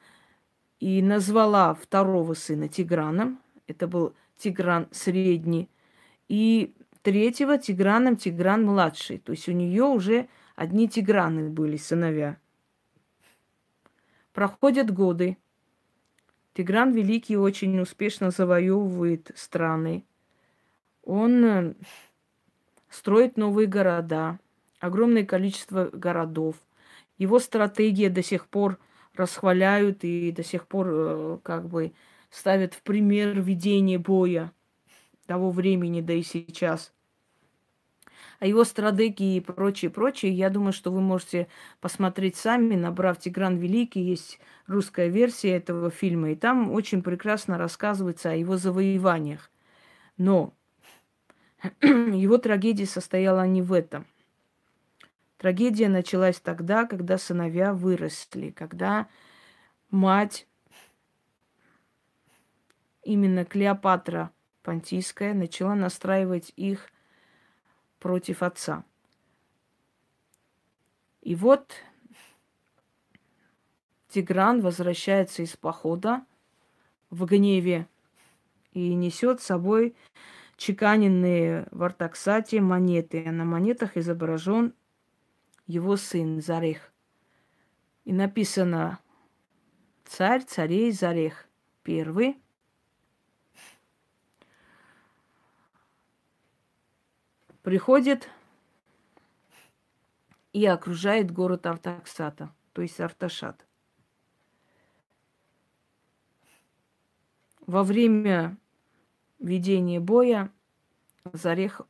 [0.80, 3.38] И назвала второго сына Тиграном.
[3.66, 5.68] Это был Тигран средний.
[6.28, 9.18] И третьего Тиграном Тигран младший.
[9.18, 12.36] То есть у нее уже одни Тиграны были сыновья.
[14.32, 15.36] Проходят годы.
[16.54, 20.04] Тигран Великий очень успешно завоевывает страны.
[21.02, 21.74] Он э,
[22.90, 24.38] строит новые города,
[24.78, 26.56] огромное количество городов.
[27.16, 28.78] Его стратегия до сих пор
[29.14, 31.92] расхваляют и до сих пор э, как бы
[32.30, 34.52] ставят в пример ведения боя
[35.26, 36.92] того времени, да и сейчас.
[38.42, 41.46] А его стратегии и прочее, прочее, я думаю, что вы можете
[41.80, 48.32] посмотреть сами, набрав «Тигран Великий», есть русская версия этого фильма, и там очень прекрасно рассказывается
[48.32, 49.48] о его завоеваниях.
[50.16, 50.54] Но
[51.82, 54.06] его трагедия состояла не в этом.
[55.36, 59.06] Трагедия началась тогда, когда сыновья выросли, когда
[59.92, 60.48] мать,
[63.04, 64.32] именно Клеопатра
[64.64, 66.88] Понтийская, начала настраивать их
[68.02, 68.84] против отца.
[71.20, 71.72] И вот
[74.08, 76.26] Тигран возвращается из похода
[77.10, 77.86] в гневе
[78.72, 79.94] и несет с собой
[80.56, 83.22] чеканенные в Артаксате монеты.
[83.24, 84.74] А на монетах изображен
[85.68, 86.92] его сын Зарех.
[88.04, 88.98] И написано
[90.04, 91.46] «Царь царей Зарех
[91.84, 92.36] первый».
[97.62, 98.28] Приходит
[100.52, 103.64] и окружает город Артаксата, то есть Арташат.
[107.66, 108.56] Во время
[109.38, 110.50] ведения боя
[111.32, 111.82] Зарех,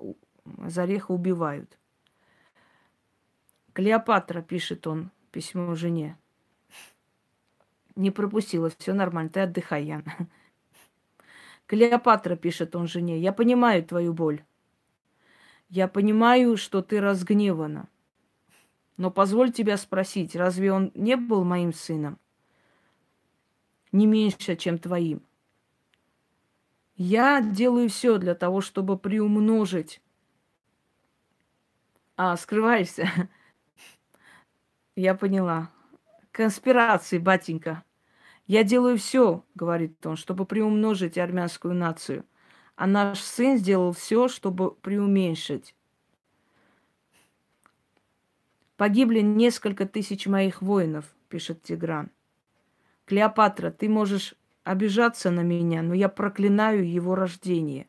[0.44, 1.78] Зареха убивают.
[3.72, 6.18] Клеопатра, пишет он письмо жене.
[7.96, 10.04] Не пропустила, все нормально, ты отдыхай, Ян.
[11.66, 14.44] Клеопатра, пишет он жене, я понимаю твою боль.
[15.72, 17.88] Я понимаю, что ты разгневана.
[18.98, 22.18] Но позволь тебя спросить, разве он не был моим сыном?
[23.90, 25.22] Не меньше, чем твоим.
[26.96, 30.02] Я делаю все для того, чтобы приумножить.
[32.18, 33.08] А, скрываешься?
[34.94, 35.70] Я поняла.
[36.32, 37.82] Конспирации, батенька.
[38.46, 42.26] Я делаю все, говорит он, чтобы приумножить армянскую нацию.
[42.76, 45.74] А наш сын сделал все, чтобы приуменьшить.
[48.76, 52.10] Погибли несколько тысяч моих воинов, пишет Тигран.
[53.04, 57.86] Клеопатра, ты можешь обижаться на меня, но я проклинаю его рождение.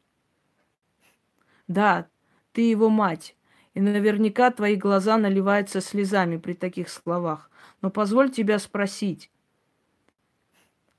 [1.67, 2.07] Да,
[2.51, 3.35] ты его мать,
[3.73, 7.49] и наверняка твои глаза наливаются слезами при таких словах.
[7.81, 9.31] Но позволь тебя спросить,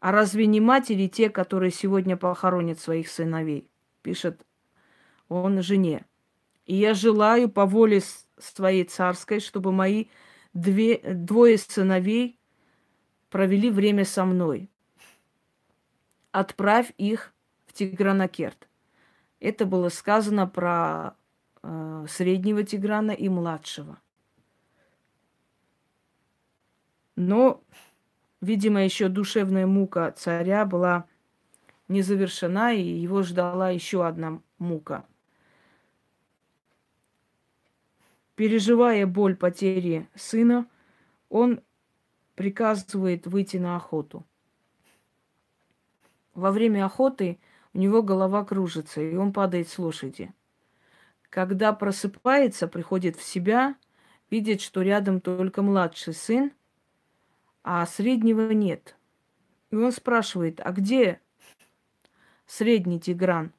[0.01, 3.71] а разве не матери те, которые сегодня похоронят своих сыновей?
[4.05, 4.47] Пишет
[5.29, 6.05] он жене.
[6.67, 8.03] И я желаю по воле
[8.39, 10.07] своей царской, чтобы мои
[10.53, 12.39] две, двое сыновей
[13.31, 14.71] провели время со мной.
[16.33, 17.33] Отправь их
[17.65, 18.69] в Тигранакерт.
[19.41, 21.17] Это было сказано про
[21.63, 23.99] э, среднего Тиграна и младшего.
[27.17, 27.65] Но,
[28.43, 31.07] видимо, еще душевная мука царя была
[31.89, 35.07] не завершена, и его ждала еще одна мука.
[38.35, 40.67] Переживая боль потери сына,
[41.29, 41.61] он
[42.35, 44.25] приказывает выйти на охоту.
[46.35, 47.39] Во время охоты
[47.73, 50.33] у него голова кружится, и он падает с лошади.
[51.31, 53.77] Когда просыпается, приходит в себя,
[54.31, 56.53] видит, что рядом только младший сын,
[57.63, 58.97] а среднего нет.
[59.71, 61.21] И он спрашивает, а где
[62.47, 63.53] средний Тигран?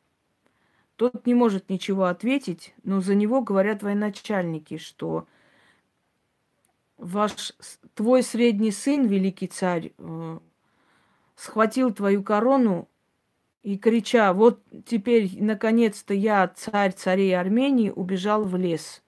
[0.96, 5.28] Тот не может ничего ответить, но за него говорят военачальники, что
[6.98, 7.54] ваш,
[7.94, 10.40] твой средний сын, великий царь, э,
[11.36, 12.88] схватил твою корону
[13.62, 19.02] и, крича, вот теперь, наконец-то я, царь царей Армении, убежал в лес.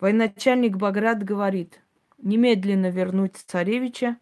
[0.00, 1.80] Военачальник Баграт говорит,
[2.18, 4.18] немедленно вернуть царевича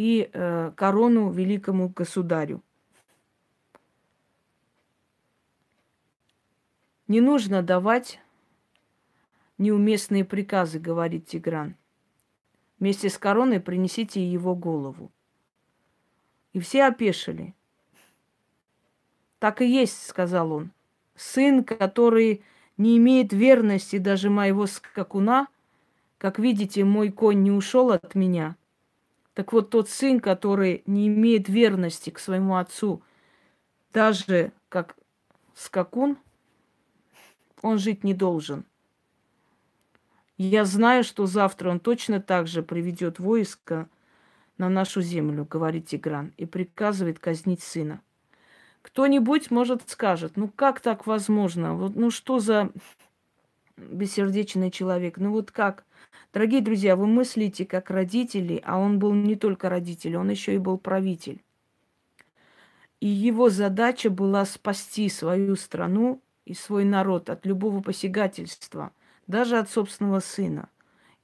[0.00, 2.62] и э, корону великому государю.
[7.06, 8.18] Не нужно давать
[9.58, 11.76] неуместные приказы, говорит Тигран.
[12.78, 15.12] Вместе с короной принесите его голову.
[16.54, 17.54] И все опешили.
[19.38, 20.70] Так и есть, сказал он.
[21.14, 22.42] Сын, который
[22.78, 25.48] не имеет верности даже моего скакуна,
[26.16, 28.56] как видите, мой конь не ушел от меня.
[29.40, 33.02] Так вот, тот сын, который не имеет верности к своему отцу,
[33.90, 34.96] даже как
[35.54, 36.18] скакун–
[37.62, 38.64] он жить не должен.
[40.36, 43.88] Я знаю, что завтра он точно так же приведет войско
[44.56, 48.00] на нашу землю, говорит Тигран, и приказывает казнить сына.
[48.82, 51.74] Кто-нибудь, может, скажет, ну как так возможно?
[51.74, 52.70] Вот, ну что за
[53.76, 55.18] бессердечный человек?
[55.18, 55.84] Ну вот как?
[56.32, 60.58] Дорогие друзья, вы мыслите как родители, а он был не только родитель, он еще и
[60.58, 61.42] был правитель.
[63.00, 68.92] И его задача была спасти свою страну и свой народ от любого посягательства,
[69.26, 70.68] даже от собственного сына.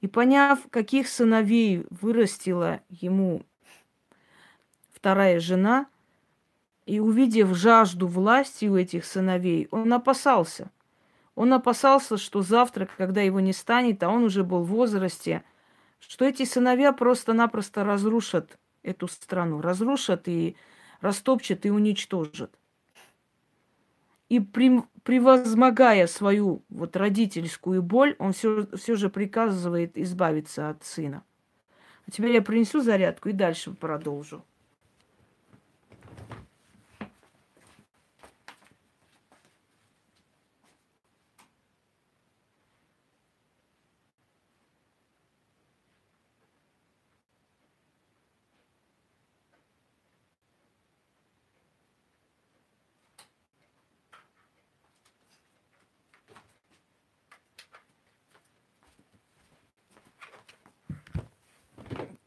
[0.01, 3.43] И поняв, каких сыновей вырастила ему
[4.91, 5.87] вторая жена,
[6.85, 10.71] и увидев жажду власти у этих сыновей, он опасался.
[11.37, 15.43] Он опасался, что завтра, когда его не станет, а он уже был в возрасте,
[15.99, 20.55] что эти сыновья просто-напросто разрушат эту страну, разрушат и
[20.99, 22.57] растопчат и уничтожат.
[24.29, 31.23] И превозмогая свою вот родительскую боль, он все, все же приказывает избавиться от сына.
[32.07, 34.43] А теперь я принесу зарядку и дальше продолжу.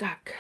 [0.01, 0.33] Так.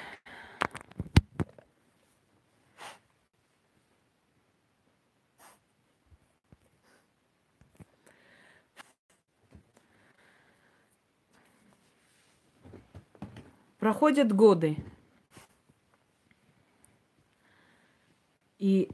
[13.81, 14.77] Проходят годы.
[18.59, 18.91] И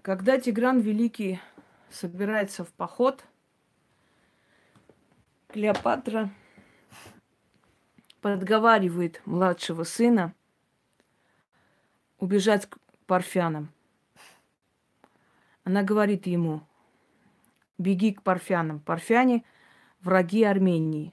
[0.00, 1.38] когда Тигран Великий
[1.90, 3.22] собирается в поход,
[5.48, 6.30] Клеопатра
[8.22, 10.34] подговаривает младшего сына
[12.18, 13.70] убежать к парфянам.
[15.64, 16.66] Она говорит ему,
[17.76, 18.80] беги к парфянам.
[18.80, 19.44] Парфяне–
[20.00, 21.12] враги Армении.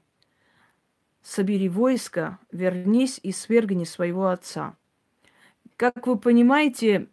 [1.28, 4.78] Собери войско, вернись и свергни своего отца.
[5.76, 7.10] Как вы понимаете,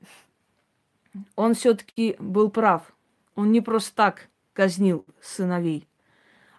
[1.34, 2.94] он все-таки был прав.
[3.34, 5.88] Он не просто так казнил сыновей.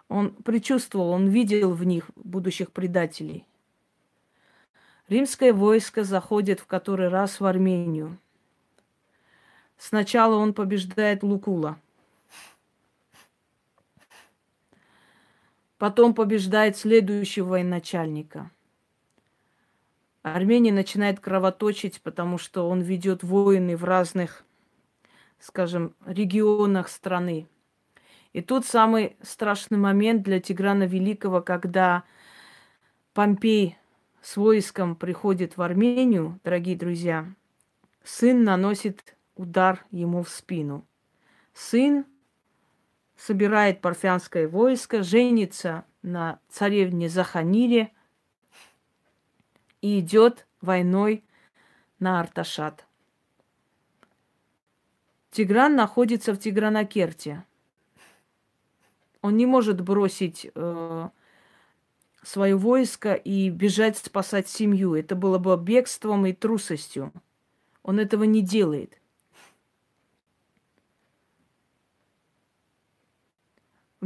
[0.08, 3.46] Он предчувствовал, он видел в них будущих предателей.
[5.08, 8.18] Римское войско заходит в который раз в Армению.
[9.78, 11.80] Сначала он побеждает Лукула.
[15.78, 18.50] Потом побеждает следующего военачальника.
[20.22, 24.46] Армения начинает кровоточить, потому что он ведет войны в разных
[25.38, 27.46] скажем, регионах страны.
[28.32, 32.04] И тут самый страшный момент для Тиграна Великого, когда
[33.14, 33.78] Помпей
[34.20, 37.26] с войском приходит в Армению, дорогие друзья,
[38.04, 40.86] сын наносит удар ему в спину.
[41.54, 42.04] Сын
[43.16, 47.92] собирает парфянское войско, женится на царевне Заханире
[49.80, 51.24] и идет войной
[51.98, 52.86] на Арташат.
[55.30, 57.44] Тигран находится в Тигранакерте.
[59.22, 61.08] Он не может бросить э,
[62.22, 64.94] свое войско и бежать спасать семью.
[64.94, 67.12] Это было бы бегством и трусостью.
[67.82, 68.98] Он этого не делает.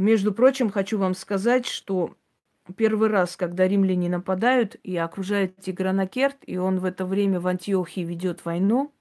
[0.01, 2.15] Между прочим, хочу вам сказать, что
[2.75, 8.01] первый раз, когда римляне нападают и окружают Тигранакерт, и он в это время в Антиохии
[8.01, 8.91] ведет войну,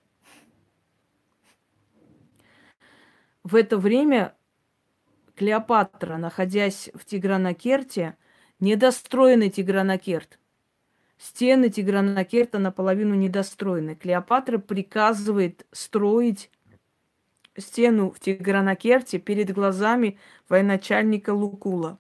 [3.45, 4.35] в это время
[5.37, 8.19] Клеопатра, находясь в Тигранакерте,
[8.59, 10.39] недостроенный Тигранакерт.
[11.17, 13.95] Стены Тигранакерта наполовину недостроены.
[13.95, 16.51] Клеопатра приказывает строить
[17.57, 21.99] стену в Тигранакерте перед глазами военачальника Лукула.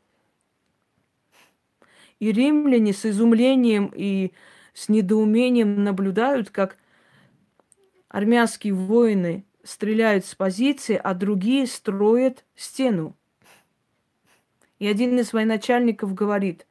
[2.18, 4.32] И римляне с изумлением и
[4.74, 6.76] с недоумением наблюдают, как
[8.09, 13.16] армянские воины стреляют с позиции, а другие строят стену.
[14.78, 16.66] И один из военачальников говорит,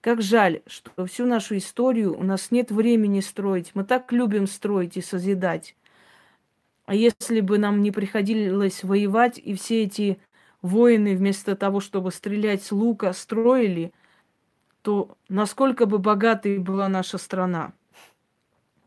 [0.00, 3.70] как жаль, что всю нашу историю у нас нет времени строить.
[3.74, 5.76] Мы так любим строить и созидать.
[6.92, 10.20] А если бы нам не приходилось воевать, и все эти
[10.60, 13.94] воины вместо того, чтобы стрелять с лука, строили,
[14.82, 17.72] то насколько бы богатой была наша страна.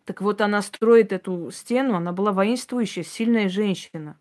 [0.04, 4.20] Так вот, она строит эту стену, она была воинствующая, сильная женщина.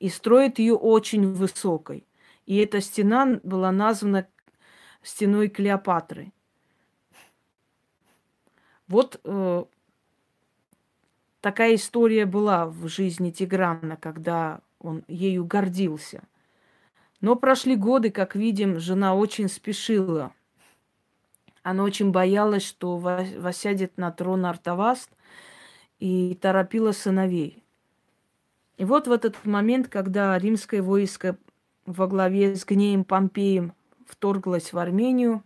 [0.00, 2.04] И строит ее очень высокой.
[2.46, 4.26] И эта стена была названа
[5.04, 6.32] стеной Клеопатры.
[8.88, 9.64] Вот э,
[11.44, 16.22] такая история была в жизни Тиграна, когда он ею гордился.
[17.20, 20.32] Но прошли годы, как видим, жена очень спешила.
[21.62, 25.10] Она очень боялась, что восядет на трон Артаваст
[25.98, 27.62] и торопила сыновей.
[28.78, 31.36] И вот в этот момент, когда римское войско
[31.84, 33.74] во главе с Гнеем Помпеем
[34.06, 35.42] вторглась в Армению.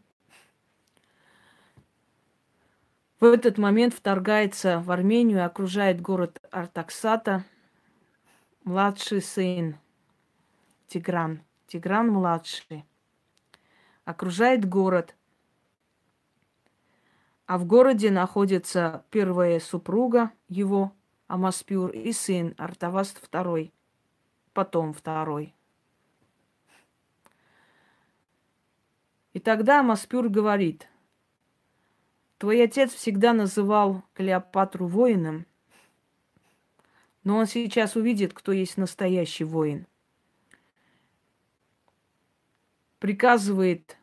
[3.21, 7.45] В этот момент вторгается в Армению окружает город Артаксата
[8.63, 9.77] младший сын
[10.87, 11.43] Тигран.
[11.67, 12.85] Тигран младший.
[14.05, 15.17] Окружает город.
[17.47, 20.93] А в городе находится первая супруга его,
[21.27, 23.73] Амаспюр, и сын Артаваст второй,
[24.53, 25.57] потом второй.
[29.33, 30.89] И тогда Маспюр говорит,
[32.39, 35.47] твой отец всегда называл Клеопатру воином,
[37.25, 39.87] но он сейчас увидит, кто есть настоящий воин.
[42.99, 43.97] Приказывает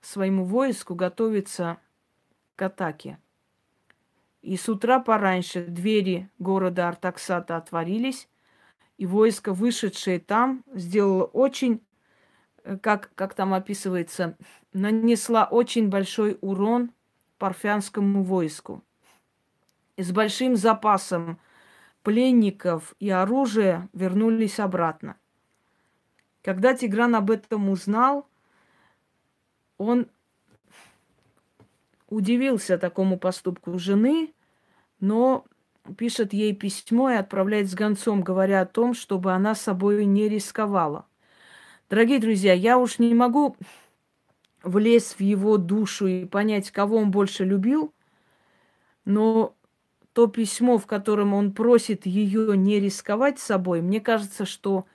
[0.00, 1.78] своему войску готовиться
[2.56, 3.18] к атаке.
[4.42, 8.28] И с утра пораньше двери города Артаксата отворились,
[8.98, 11.80] и войско, вышедшее там, сделало очень
[12.64, 14.36] Э, как, как там описывается,
[14.72, 16.92] нанесла очень большой урон
[17.42, 18.84] парфянскому войску.
[19.96, 21.40] И с большим запасом
[22.04, 25.16] пленников и оружия вернулись обратно.
[26.44, 28.28] Когда Тигран об этом узнал,
[29.76, 30.06] он
[32.08, 34.32] удивился такому поступку жены,
[35.00, 35.44] но
[35.98, 41.06] пишет ей письмо и отправляет с гонцом, говоря о том, чтобы она собой не рисковала.
[41.90, 43.56] Дорогие друзья, я уж не могу
[44.62, 47.92] влезть в его душу и понять, кого он больше любил,
[49.04, 49.54] но
[50.12, 54.86] то письмо, в котором он просит ее не рисковать собой, мне кажется, что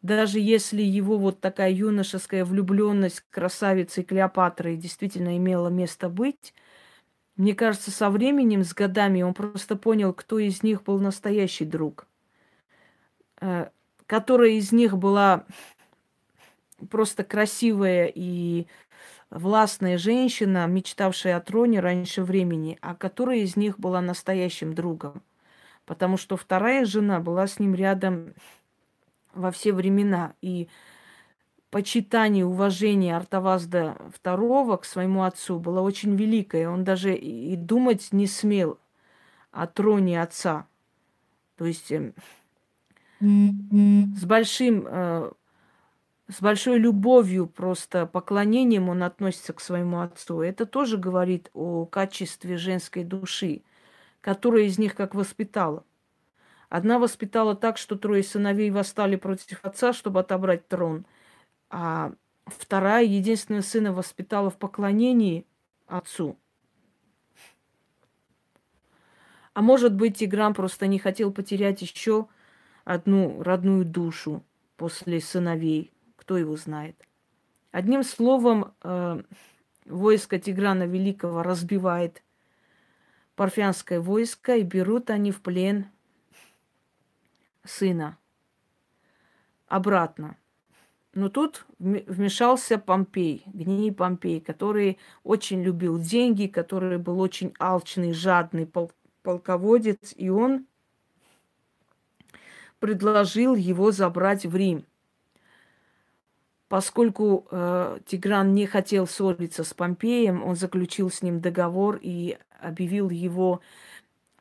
[0.00, 6.54] даже если его вот такая юношеская влюбленность красавицы Клеопатры действительно имела место быть,
[7.36, 12.06] мне кажется, со временем, с годами он просто понял, кто из них был настоящий друг.
[13.40, 13.70] Э,
[14.06, 15.46] которая из них была
[16.90, 18.66] просто красивая и
[19.32, 25.22] властная женщина, мечтавшая о троне раньше времени, а которая из них была настоящим другом.
[25.86, 28.34] Потому что вторая жена была с ним рядом
[29.34, 30.34] во все времена.
[30.42, 30.68] И
[31.70, 36.68] почитание, уважение Артавазда II к своему отцу было очень великое.
[36.68, 38.78] Он даже и думать не смел
[39.50, 40.66] о троне отца.
[41.56, 42.14] То есть эм,
[43.20, 45.32] с большим, э,
[46.28, 50.40] с большой любовью, просто поклонением он относится к своему отцу.
[50.40, 53.62] Это тоже говорит о качестве женской души,
[54.20, 55.84] которая из них как воспитала.
[56.68, 61.04] Одна воспитала так, что трое сыновей восстали против отца, чтобы отобрать трон,
[61.68, 62.12] а
[62.46, 65.46] вторая, единственного сына, воспитала в поклонении
[65.86, 66.38] отцу.
[69.54, 72.28] А может быть, Тигран просто не хотел потерять еще
[72.84, 74.42] одну родную душу
[74.76, 75.91] после сыновей.
[76.22, 76.94] Кто его знает.
[77.72, 79.22] Одним словом, э,
[79.86, 82.22] войско Тиграна Великого разбивает
[83.34, 85.86] парфянское войско, и берут они в плен
[87.64, 88.18] сына
[89.66, 90.36] обратно.
[91.12, 98.68] Но тут вмешался Помпей, гний Помпей, который очень любил деньги, который был очень алчный, жадный
[98.68, 98.92] пол
[99.24, 100.66] полководец, и он
[102.78, 104.86] предложил его забрать в Рим.
[106.72, 113.10] Поскольку э, Тигран не хотел ссориться с Помпеем, он заключил с ним договор и объявил
[113.10, 113.60] его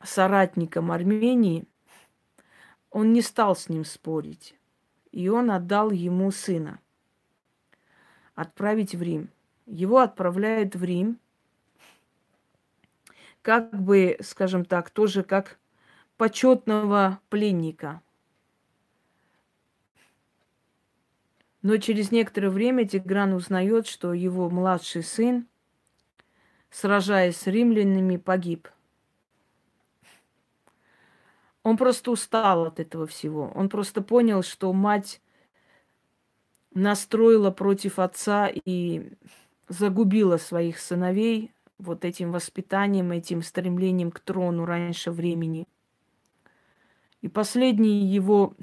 [0.01, 1.65] соратником Армении.
[2.89, 4.55] Он не стал с ним спорить,
[5.11, 6.79] и он отдал ему сына
[8.33, 9.27] отправить в Рим.
[9.65, 11.19] Его отправляют в Рим,
[13.41, 15.59] как бы, скажем так, тоже как
[16.15, 18.01] почетного пленника–
[21.61, 25.47] Но через некоторое время Тигран узнает, что его младший сын,
[26.69, 28.67] сражаясь с римлянами, погиб.
[31.63, 33.51] Он просто устал от этого всего.
[33.53, 35.21] Он просто понял, что мать
[36.73, 39.11] настроила против отца и
[39.67, 45.67] загубила своих сыновей вот этим воспитанием, этим стремлением к трону раньше времени.
[47.21, 48.55] И последний его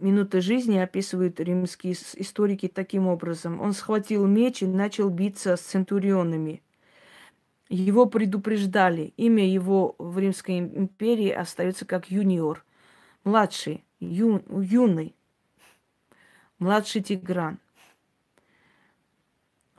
[0.00, 3.60] минуты жизни описывают римские историки таким образом.
[3.60, 6.62] Он схватил меч и начал биться с центурионами.
[7.68, 9.14] Его предупреждали.
[9.16, 12.64] Имя его в Римской империи остается как юниор.
[13.24, 15.14] Младший, ю, юный.
[16.58, 17.58] Младший Тигран.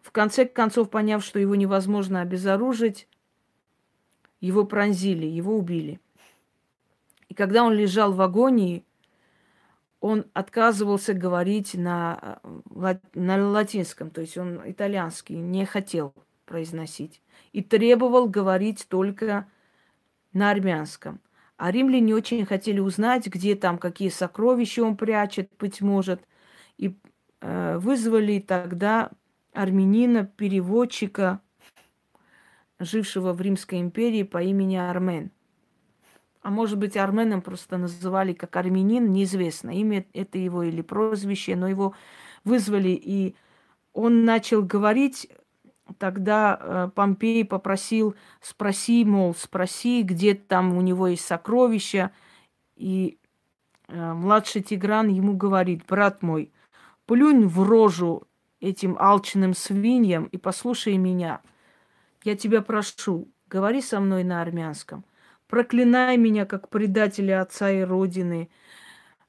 [0.01, 3.07] В конце концов, поняв, что его невозможно обезоружить,
[4.39, 5.99] его пронзили, его убили.
[7.29, 8.83] И когда он лежал в агонии,
[10.01, 12.41] он отказывался говорить на,
[13.13, 16.13] на латинском, то есть он итальянский не хотел
[16.45, 17.21] произносить.
[17.53, 19.47] И требовал говорить только
[20.33, 21.21] на армянском.
[21.55, 26.21] А римляне очень хотели узнать, где там, какие сокровища он прячет, быть может.
[26.77, 26.97] И
[27.41, 29.11] э, вызвали тогда
[29.53, 31.41] армянина, переводчика,
[32.79, 35.29] жившего в Римской империи по имени Армен–
[36.41, 41.67] а может быть, Арменом просто называли как армянин, неизвестно, имя это его или прозвище, но
[41.67, 41.93] его
[42.43, 43.35] вызвали, и
[43.93, 45.29] он начал говорить,
[45.97, 52.11] тогда э, Помпей попросил, спроси, мол, спроси, где там у него есть сокровища,
[52.75, 53.19] и
[53.87, 56.51] э, младший Тигран ему говорит, брат мой,
[57.05, 58.23] плюнь в рожу
[58.59, 61.41] этим алчным свиньям и послушай меня.
[62.23, 65.03] Я тебя прошу, говори со мной на армянском.
[65.51, 68.49] Проклинай меня, как предателя отца и родины.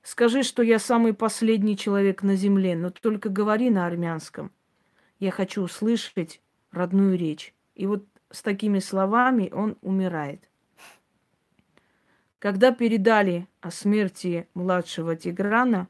[0.05, 4.53] Скажи, что я самый последний человек на земле, но только говори на армянском.
[5.19, 7.53] Я хочу услышать родную речь.
[7.75, 10.49] И вот с такими словами он умирает.
[12.39, 15.89] Когда передали о смерти младшего Тиграна,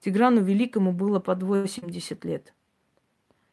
[0.00, 2.52] Тиграну Великому было под 80 лет.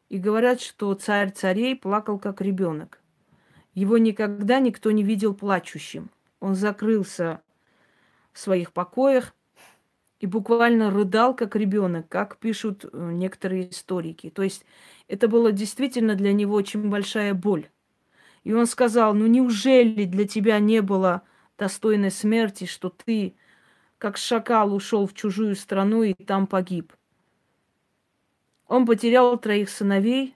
[0.09, 3.00] И говорят, что царь царей плакал как ребенок.
[3.73, 6.09] Его никогда никто не видел плачущим.
[6.39, 7.41] Он закрылся
[8.33, 9.33] в своих покоях
[10.19, 14.29] и буквально рыдал, как ребенок, как пишут э, некоторые историки.
[14.29, 14.65] То есть
[15.07, 17.69] это было действительно для него очень большая боль.
[18.43, 21.23] И он сказал, ну неужели для тебя не было
[21.57, 23.35] достойной смерти, что ты,
[23.97, 26.93] как шакал, ушел в чужую страну и там погиб?
[28.67, 30.35] Он потерял троих сыновей,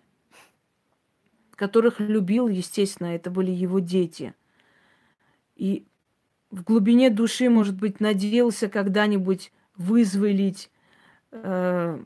[1.56, 4.34] которых любил, естественно, это были его дети.
[5.56, 5.86] И
[6.52, 10.70] в глубине души, может быть, надеялся когда-нибудь вызволить,
[11.32, 12.04] э,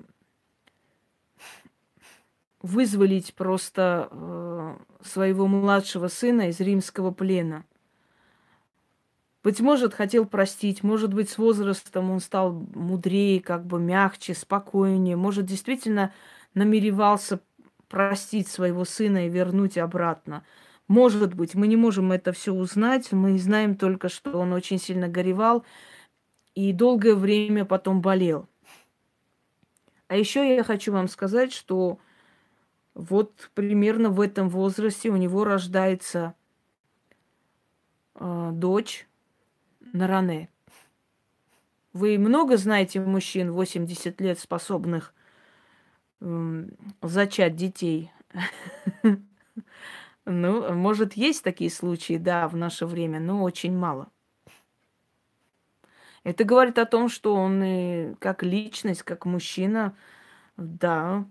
[2.61, 7.65] вызволить просто э, своего младшего сына из римского плена.
[9.41, 15.15] Быть может, хотел простить, может быть, с возрастом он стал мудрее, как бы мягче, спокойнее,
[15.15, 16.13] может, действительно
[16.53, 17.39] намеревался
[17.89, 20.45] простить своего сына и вернуть обратно.
[20.87, 25.07] Может быть, мы не можем это все узнать, мы знаем только, что он очень сильно
[25.07, 25.65] горевал
[26.55, 28.47] и долгое время потом болел.
[30.07, 31.99] А еще я хочу вам сказать, что
[32.95, 36.33] вот примерно в этом возрасте у него рождается
[38.15, 39.07] э, дочь
[39.93, 40.49] Наране.
[41.93, 45.13] Вы много знаете мужчин 80 лет, способных
[47.01, 48.11] зачать детей?
[50.31, 54.09] Ну, может, есть такие случаи, да, в наше время, но очень мало.
[56.23, 59.95] Это говорит о том, что он и как личность, как мужчина,
[60.55, 61.25] да,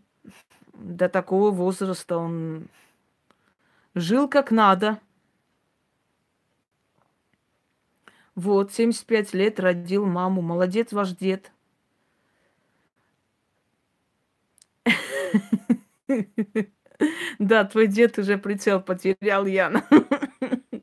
[0.73, 2.69] до такого возраста он
[3.95, 4.99] жил как надо.
[8.35, 10.43] Вот, 75 лет родил маму.
[10.43, 11.53] Молодец ваш дед.
[17.39, 19.85] Да, твой дед уже прицел потерял, Яна.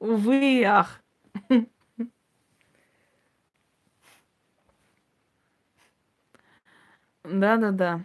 [0.00, 1.02] Увы, ах.
[7.24, 8.00] Да-да-да.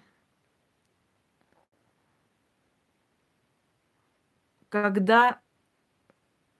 [4.69, 5.39] Когда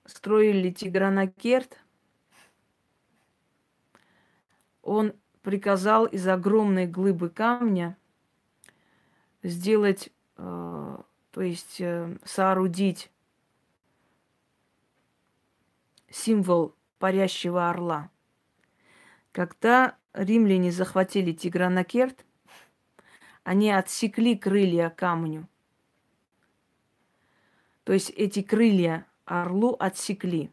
[0.06, 1.78] строили Тигранакерт,
[4.84, 7.97] он приказал из огромной глыбы камня
[9.44, 10.98] сделать, э,
[11.32, 13.12] то есть э, соорудить
[16.10, 18.10] символ парящего орла.
[19.32, 22.26] Когда римляне захватили Тигранакерт,
[23.44, 25.48] они отсекли крылья камню.
[27.84, 30.50] То есть эти крылья орлу отсекли.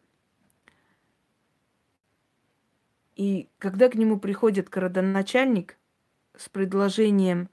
[3.14, 5.76] И когда к нему приходит городоначальник
[6.36, 7.48] с предложением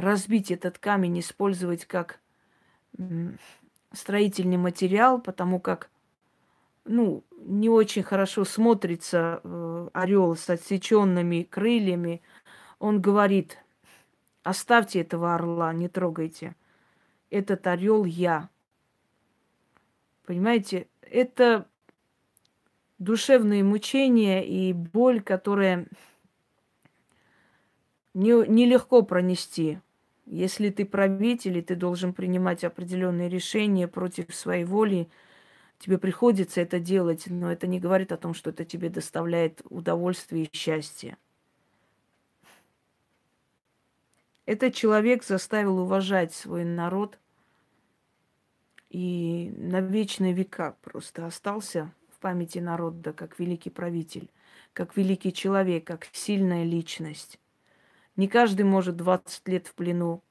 [0.00, 2.20] разбить этот камень, использовать как
[3.92, 5.90] строительный материал, потому как
[6.84, 12.22] ну, не очень хорошо смотрится э, орел с отсеченными крыльями,
[12.78, 13.58] он говорит,
[14.42, 16.56] Оставьте этого орла, не трогайте.
[17.28, 18.48] Этот орел я.
[20.24, 21.68] Понимаете, это
[22.98, 25.86] душевные мучения и боль, которая
[28.14, 29.80] не, нелегко пронести.
[30.30, 35.10] Если ты правитель, и ты должен принимать определенные решения против своей воли,
[35.80, 40.44] тебе приходится это делать, но это не говорит о том, что это тебе доставляет удовольствие
[40.44, 41.16] и счастье.
[44.46, 47.18] Этот человек заставил уважать свой народ
[48.88, 54.30] и на вечные века просто остался в памяти народа как великий правитель,
[54.74, 57.40] как великий человек, как сильная личность.
[58.20, 60.22] Не каждый может 20 лет в плену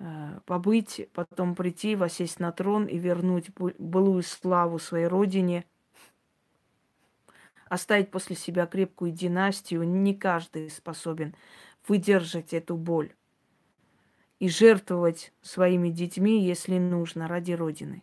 [0.00, 5.64] э, побыть, потом прийти, восесть на трон и вернуть былую славу своей родине,
[7.68, 9.84] оставить после себя крепкую династию.
[9.84, 11.36] Не каждый способен
[11.86, 13.14] выдержать эту боль
[14.40, 18.02] и жертвовать своими детьми, если нужно, ради Родины.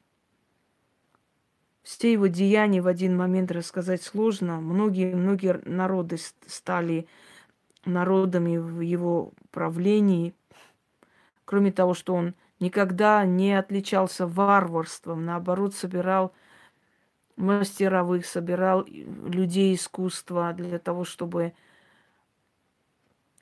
[1.84, 4.62] Все его деяния в один момент рассказать сложно.
[4.62, 6.16] Многие-многие народы
[6.48, 7.10] стали
[7.86, 10.34] народами в его правлении.
[11.46, 16.34] Кроме того, что он никогда не отличался варварством, наоборот, собирал
[17.36, 21.54] мастеровых, собирал людей искусства для того, чтобы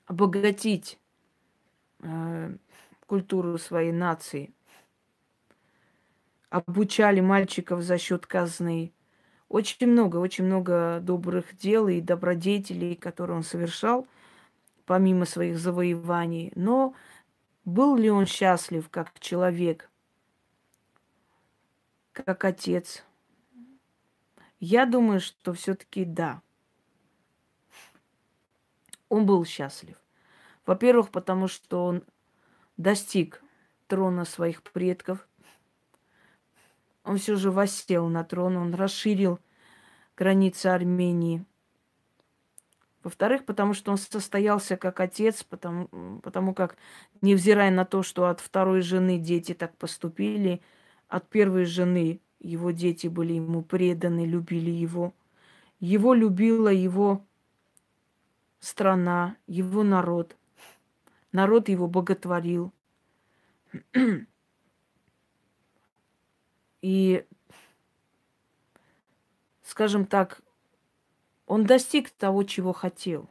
[0.06, 0.98] обогатить
[2.00, 2.56] э,
[3.06, 4.52] культуру своей нации.
[6.48, 8.92] Обучали мальчиков за счет казны.
[9.48, 14.06] Очень много, очень много добрых дел и добродетелей, которые он совершал,
[14.90, 16.50] помимо своих завоеваний.
[16.56, 16.96] Но
[17.64, 19.88] был ли он счастлив как человек,
[22.12, 23.04] как отец?
[24.58, 26.42] Я думаю, что все-таки да.
[29.08, 29.96] Он был счастлив.
[30.66, 32.02] Во-первых, потому что он
[32.76, 33.44] достиг
[33.86, 35.28] трона своих предков.
[37.04, 39.38] Он все же воссел на трон, он расширил
[40.16, 41.44] границы Армении.
[43.02, 46.76] Во-вторых, потому что он состоялся как отец, потому, потому как,
[47.22, 50.60] невзирая на то, что от второй жены дети так поступили,
[51.08, 55.14] от первой жены его дети были ему преданы, любили его.
[55.78, 57.24] Его любила его
[58.60, 60.36] страна, его народ.
[61.32, 62.72] Народ его боготворил.
[66.82, 67.24] И,
[69.62, 70.42] скажем так,
[71.50, 73.28] он достиг того, чего хотел.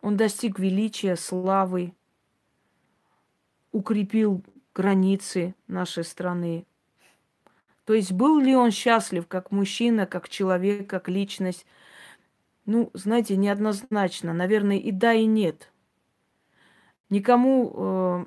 [0.00, 1.94] Он достиг величия, славы,
[3.70, 4.42] укрепил
[4.74, 6.66] границы нашей страны,
[7.84, 11.64] То есть был ли он счастлив как мужчина, как человек, как личность?
[12.66, 14.32] Ну, знаете, неоднозначно.
[14.32, 15.72] Наверное, и да, и нет.
[17.08, 18.24] Никому э,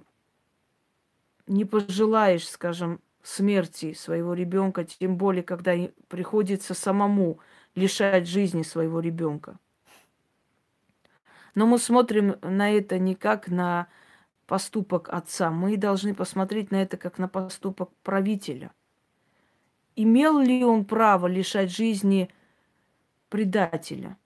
[1.48, 5.74] не пожелаешь, скажем, смерти своего ребенка, тем более, когда
[6.10, 7.40] приходится самому
[7.74, 9.58] лишать жизни своего ребенка.
[11.56, 13.88] Но мы смотрим на это не как на
[14.46, 18.72] поступок отца, мы должны посмотреть на это как на поступок правителя.
[19.96, 22.30] Имел ли он право лишать жизни
[23.30, 24.18] предателя?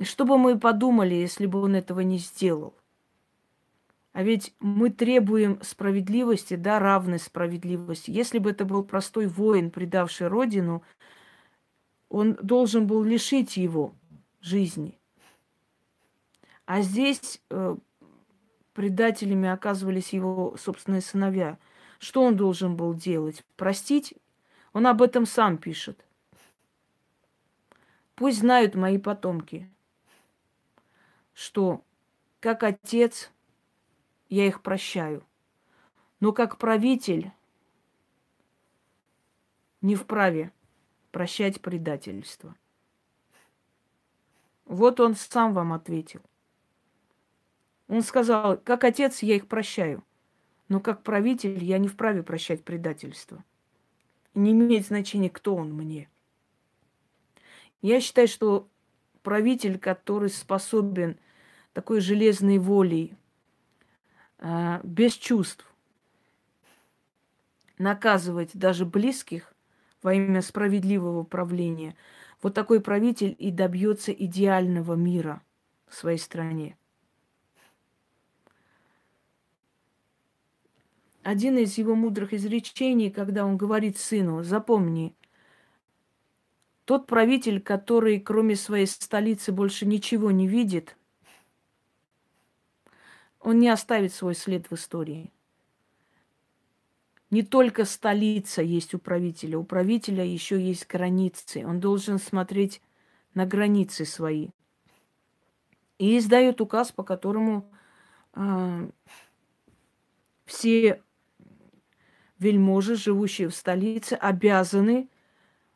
[0.00, 2.74] Что бы мы подумали, если бы он этого не сделал?
[4.12, 8.10] А ведь мы требуем справедливости, да, равной справедливости.
[8.10, 10.82] Если бы это был простой воин, предавший родину,
[12.10, 13.94] он должен был лишить его
[14.42, 14.98] жизни.
[16.66, 17.76] А здесь э,
[18.74, 21.58] предателями оказывались его собственные сыновья.
[21.98, 23.44] Что он должен был делать?
[23.56, 24.14] Простить?
[24.74, 26.04] Он об этом сам пишет.
[28.14, 29.70] Пусть знают мои потомки,
[31.32, 31.82] что
[32.40, 33.30] как отец
[34.32, 35.26] я их прощаю.
[36.18, 37.32] Но как правитель
[39.82, 40.52] не вправе
[41.10, 42.56] прощать предательство.
[44.64, 46.22] Вот он сам вам ответил.
[47.88, 50.02] Он сказал, как отец я их прощаю,
[50.68, 53.44] но как правитель я не вправе прощать предательство.
[54.32, 56.08] не имеет значения, кто он мне.
[57.82, 58.66] Я считаю, что
[59.22, 61.18] правитель, который способен
[61.74, 63.14] такой железной волей
[64.44, 65.64] а, без чувств
[67.78, 69.54] наказывать даже близких
[70.02, 71.94] во имя справедливого правления,
[72.42, 75.42] вот такой правитель и добьется идеального мира
[75.86, 76.76] в своей стране.
[81.22, 85.14] Один из его мудрых изречений, когда он говорит сыну, запомни,
[86.84, 90.96] тот правитель, который кроме своей столицы больше ничего не видит–
[93.42, 95.32] он не оставит свой след в истории.
[97.30, 101.64] Не только столица есть у правителя, у правителя еще есть границы.
[101.66, 102.82] Он должен смотреть
[103.34, 104.50] на границы свои.
[105.98, 107.70] И издает указ, по которому
[108.34, 108.90] э,
[110.44, 111.02] все
[112.38, 115.08] вельможи, живущие в столице, обязаны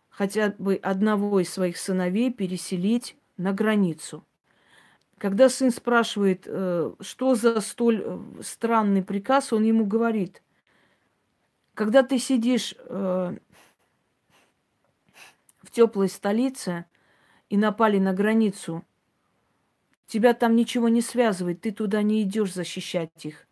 [0.08, 4.24] хотя бы одного из своих сыновей переселить на границу.
[5.18, 10.42] Когда сын спрашивает, э, что за столь э, странный приказ, он ему говорит,
[11.72, 13.36] когда ты сидишь э,
[15.62, 16.84] в теплой столице
[17.48, 18.84] и напали на границу,
[20.06, 23.46] тебя там ничего не связывает, ты туда не идешь защищать их.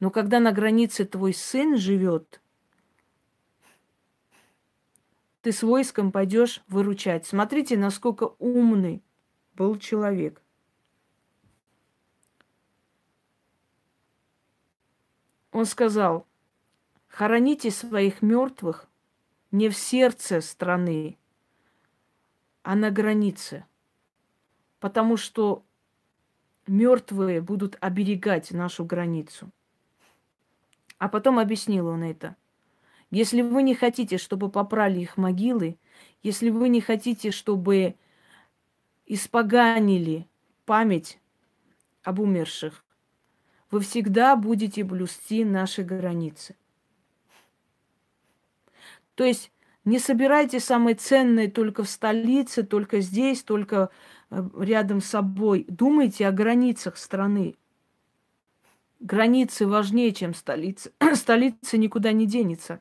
[0.00, 2.40] Но когда на границе твой сын живет,
[5.42, 7.26] ты с войском пойдешь выручать.
[7.26, 9.02] Смотрите, насколько умный
[9.54, 10.42] был человек.
[15.60, 16.26] Он сказал,
[17.06, 18.88] хороните своих мертвых
[19.50, 21.18] не в сердце страны,
[22.62, 23.66] а на границе,
[24.78, 25.62] потому что
[26.66, 29.50] мертвые будут оберегать нашу границу.
[30.96, 32.36] А потом объяснил он это.
[33.10, 35.78] Если вы не хотите, чтобы попрали их могилы,
[36.22, 37.96] если вы не хотите, чтобы
[39.04, 40.26] испоганили
[40.64, 41.20] память
[42.02, 42.82] об умерших,
[43.70, 46.56] вы всегда будете блюсти наши границы.
[49.14, 49.52] То есть
[49.84, 53.90] не собирайте самое ценное только в столице, только здесь, только
[54.30, 55.64] э, рядом с собой.
[55.68, 57.56] Думайте о границах страны.
[58.98, 60.90] Границы важнее, чем столица.
[61.14, 62.80] столица никуда не денется.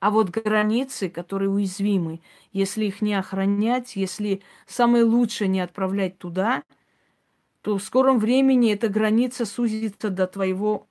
[0.00, 2.20] А вот границы, которые уязвимы,
[2.52, 6.62] если их не охранять, если самое лучшее не отправлять туда–
[7.64, 10.86] то в скором времени эта граница сузится до твоего,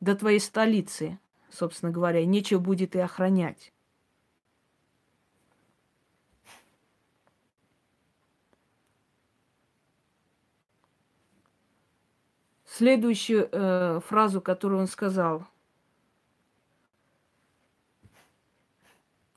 [0.00, 3.72] до твоей столицы, собственно говоря, и нечего будет и охранять.
[12.66, 15.46] Следующую э, фразу, которую он сказал.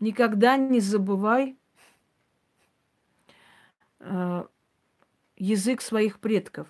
[0.02, 1.58] Никогда не забывай
[4.00, 4.46] э,
[5.38, 6.68] язык своих предков.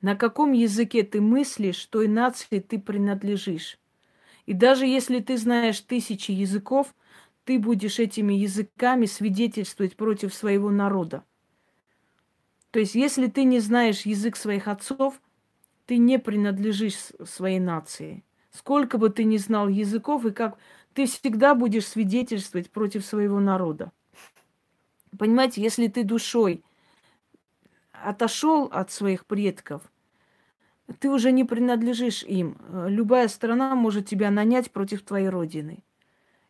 [0.00, 3.78] На каком языке ты мыслишь, той нации ты принадлежишь.
[4.46, 6.94] И даже если ты знаешь тысячи языков,
[7.44, 11.24] ты будешь этими языками свидетельствовать против своего народа.
[12.70, 15.20] То есть, если ты не знаешь язык своих отцов,
[15.86, 18.24] ты не принадлежишь своей нации.
[18.50, 20.58] Сколько бы ты ни знал языков, и как
[20.92, 23.92] ты всегда будешь свидетельствовать против своего народа.
[25.18, 26.64] Понимаете, если ты душой
[28.04, 29.82] отошел от своих предков,
[30.98, 32.58] ты уже не принадлежишь им.
[32.86, 35.82] Любая страна может тебя нанять против твоей родины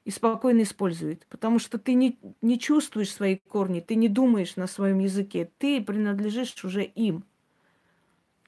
[0.04, 4.66] и спокойно использует, потому что ты не, не чувствуешь свои корни, ты не думаешь на
[4.66, 7.24] своем языке, ты принадлежишь уже им.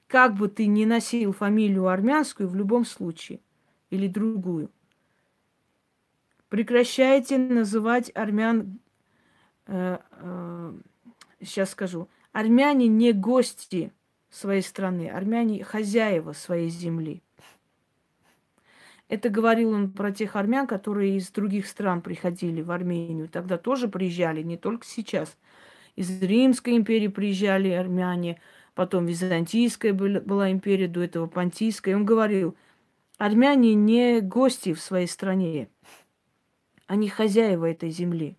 [0.07, 3.39] Как бы ты ни носил фамилию армянскую в любом случае
[3.89, 4.69] или другую.
[6.49, 8.79] Прекращайте называть армян,
[9.65, 10.73] э, э,
[11.41, 13.91] сейчас скажу, армяне не гости
[14.29, 17.23] своей страны, армяне хозяева своей земли.
[19.07, 23.27] Это говорил он про тех армян, которые из других стран приходили в Армению.
[23.27, 25.35] Тогда тоже приезжали, не только сейчас.
[25.95, 28.39] Из Римской империи приезжали армяне,
[28.75, 31.95] потом Византийская была империя, до этого Понтийская.
[31.95, 32.55] Он говорил,
[33.17, 35.69] армяне не гости в своей стране,
[36.85, 38.37] они хозяева этой земли.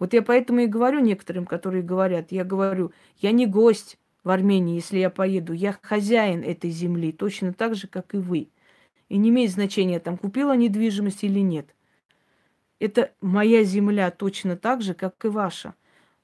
[0.00, 4.74] Вот я поэтому и говорю некоторым, которые говорят, я говорю, я не гость в Армении,
[4.74, 8.48] если я поеду, я хозяин этой земли, точно так же, как и вы.
[9.10, 11.76] И не имеет значения, там купила недвижимость или нет.
[12.78, 15.74] Это моя земля точно так же, как и ваша.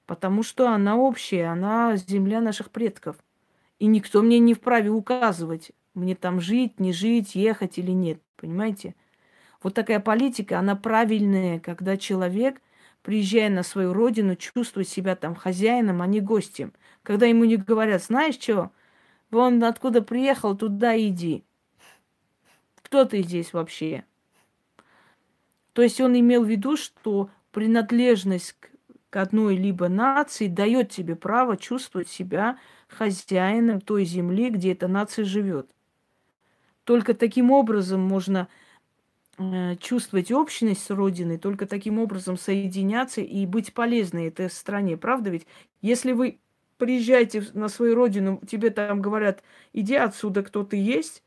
[0.07, 3.17] Потому что она общая, она земля наших предков.
[3.79, 8.23] И никто мне не вправе указывать, мне там жить, не жить, ехать или нет.
[8.37, 8.95] Понимаете?
[9.63, 12.63] Вот такая политика, она правильная, когда человек,
[13.07, 16.73] приезжая на свою родину, чувствует себя там хозяином, а не гостем.
[17.05, 18.73] Когда ему не говорят, знаешь что,
[19.31, 21.45] вон откуда приехал, туда иди.
[22.83, 24.05] Кто ты здесь вообще?
[25.73, 28.57] То есть он имел в виду, что принадлежность
[29.11, 35.25] к одной либо нации дает тебе право чувствовать себя хозяином той земли, где эта нация
[35.25, 35.71] живет.
[36.83, 38.49] Только таким образом можно
[39.81, 44.97] чувствовать общность с Родиной, только таким образом соединяться и быть полезной этой стране.
[44.97, 45.47] Правда ведь?
[45.83, 46.39] Если вы
[46.79, 51.23] приезжаете на свою родину, тебе там говорят, иди отсюда, кто ты есть,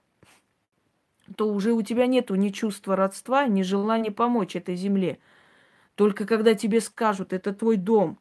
[1.36, 5.20] то уже у тебя нету ни чувства родства, ни желания помочь этой земле.
[5.96, 8.18] Только когда тебе скажут, это твой дом,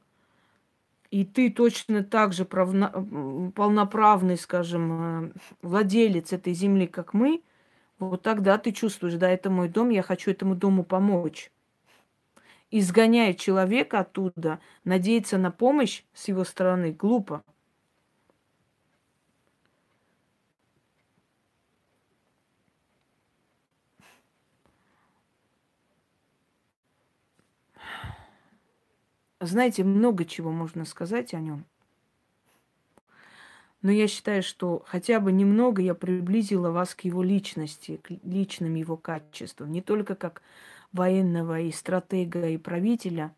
[1.10, 2.90] и ты точно так же правна,
[3.54, 5.32] полноправный, скажем, э,
[5.62, 7.42] владелец этой земли, как мы,
[7.98, 11.50] вот тогда ты чувствуешь, да, это мой дом, я хочу этому дому помочь.
[12.70, 17.42] Изгоняя человека оттуда, надеяться на помощь с его стороны глупо.
[29.40, 31.64] Знаете, много чего можно сказать о нем.
[33.82, 38.74] Но я считаю, что хотя бы немного я приблизила вас к его личности, к личным
[38.74, 39.70] его качествам.
[39.70, 40.42] Не только как
[40.92, 43.34] военного и стратега, и правителя,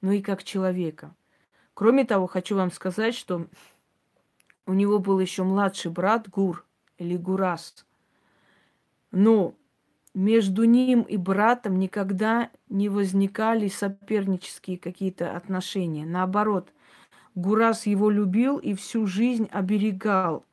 [0.00, 1.14] но и как человека.
[1.74, 3.48] Кроме того, хочу вам сказать, что
[4.66, 6.64] у него был еще младший брат Гур
[6.98, 7.84] или Гурас.
[9.10, 9.54] Но
[10.14, 16.06] между ним и братом никогда не возникали сопернические какие-то отношения.
[16.06, 16.72] Наоборот,
[17.34, 20.44] Гурас его любил и всю жизнь оберегал.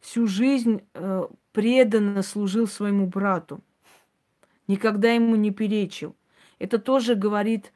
[0.00, 3.60] Всю жизнь э, преданно служил своему брату.
[4.68, 6.14] Никогда ему не перечил.
[6.58, 7.72] Это тоже говорит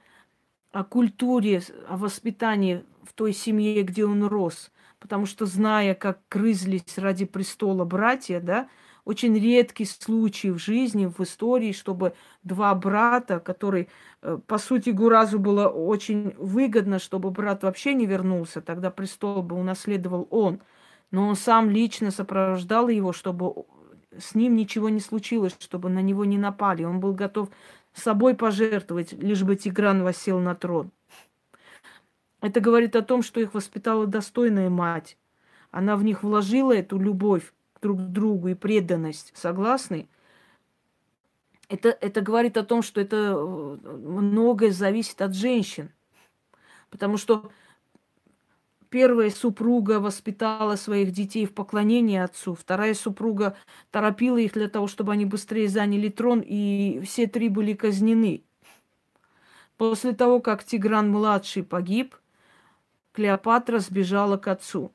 [0.70, 4.70] о культуре, о воспитании в той семье, где он рос.
[5.00, 8.68] Потому что, зная, как крызлись ради престола братья, да,
[9.08, 12.12] очень редкий случай в жизни, в истории, чтобы
[12.42, 13.88] два брата, которые,
[14.20, 19.56] э, по сути, Гуразу было очень выгодно, чтобы брат вообще не вернулся, тогда престол бы
[19.56, 20.60] унаследовал он.
[21.10, 23.64] Но он сам лично сопровождал его, чтобы
[24.18, 26.84] с ним ничего не случилось, чтобы на него не напали.
[26.84, 27.48] Он был готов
[27.94, 30.90] собой пожертвовать, лишь бы Тигран восел на трон.
[32.42, 35.16] Это говорит о том, что их воспитала достойная мать.
[35.70, 39.32] Она в них вложила эту любовь, друг другу и преданность.
[39.34, 40.08] Согласны?
[41.68, 45.92] Это, это говорит о том, что это э, многое зависит от женщин.
[46.90, 47.50] Потому что
[48.88, 53.56] первая супруга воспитала своих детей в поклонении отцу, вторая супруга
[53.90, 58.44] торопила их для того, чтобы они быстрее заняли трон, и все три были казнены.
[59.76, 62.16] После того, как Тигран-младший погиб,
[63.12, 64.92] Клеопатра сбежала к отцу,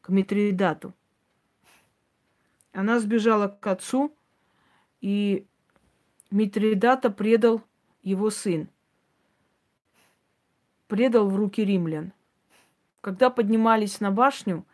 [0.00, 0.94] к Митридату.
[2.72, 4.16] Она сбежала к отцу,
[5.00, 5.46] и
[6.30, 7.62] Митридата предал
[8.02, 8.68] его сын.
[10.88, 12.12] Предал в руки римлян.
[13.00, 14.66] Когда поднимались на башню,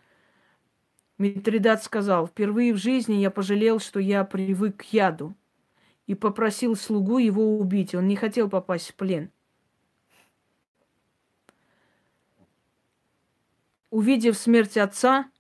[1.17, 5.35] Митридат сказал, впервые в жизни я пожалел, что я привык к яду.
[6.07, 7.95] и попросил слугу его убить.
[7.95, 9.31] Он не хотел попасть в плен.
[13.91, 15.31] Увидев смерть отца,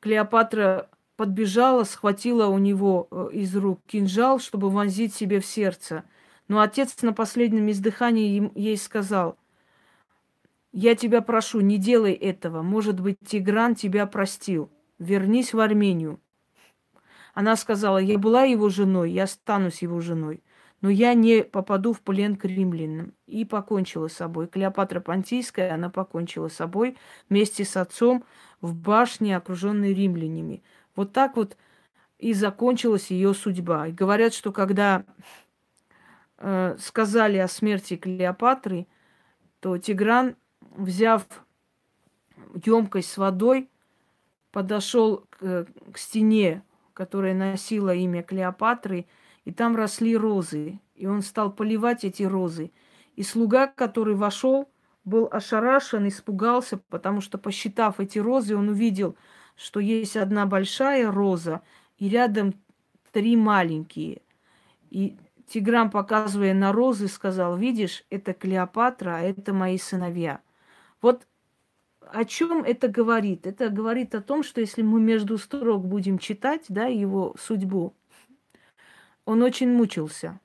[0.00, 6.04] Клеопатра подбежала, схватила у него э, из рук кинжал, чтобы вонзить себе в сердце.
[6.48, 9.36] Но отец на последнем издыхании ей сказал,
[10.72, 12.62] «Я тебя прошу, не делай этого.
[12.62, 14.70] Может быть, Тигран тебя простил.
[14.98, 16.20] Вернись в Армению».
[17.34, 20.42] Она сказала, «Я была его женой, я останусь его женой,
[20.80, 23.14] но я не попаду в плен к римлянам».
[23.26, 24.46] И покончила с собой.
[24.48, 26.96] Клеопатра Понтийская, она покончила с собой
[27.28, 28.24] вместе с отцом
[28.60, 30.62] в башне, окруженной римлянами.
[30.96, 31.56] Вот так вот
[32.18, 33.88] и закончилась ее судьба.
[33.88, 35.04] И говорят, что когда
[36.38, 38.86] э, сказали о смерти Клеопатры,
[39.60, 40.36] то Тигран,
[40.76, 41.26] взяв
[42.64, 43.68] емкость с водой,
[44.50, 46.62] подошел к, к стене,
[46.94, 49.06] которая носила имя Клеопатры,
[49.44, 50.80] и там росли розы.
[50.94, 52.72] И он стал поливать эти розы.
[53.16, 54.70] И слуга, который вошел,
[55.04, 59.16] был ошарашен, испугался, потому что, посчитав эти розы, он увидел–
[59.56, 61.62] что есть одна большая роза
[61.98, 62.54] и рядом
[63.12, 64.22] три маленькие.
[64.90, 65.16] И
[65.48, 70.40] Тигран, показывая на розы, сказал, видишь, это Клеопатра, а это мои сыновья.
[71.00, 71.26] Вот
[72.00, 73.46] о чем это говорит?
[73.46, 77.94] Это говорит о том, что если мы между строк будем читать, да, его судьбу,
[79.24, 80.38] он очень мучился,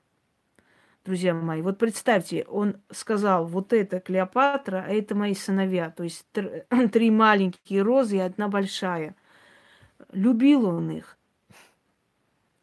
[1.04, 1.62] друзья мои.
[1.62, 5.90] Вот представьте, он сказал, вот это Клеопатра, а это мои сыновья.
[5.90, 6.26] То есть
[6.92, 9.16] три маленькие розы и одна большая.
[10.12, 11.16] Любил он их.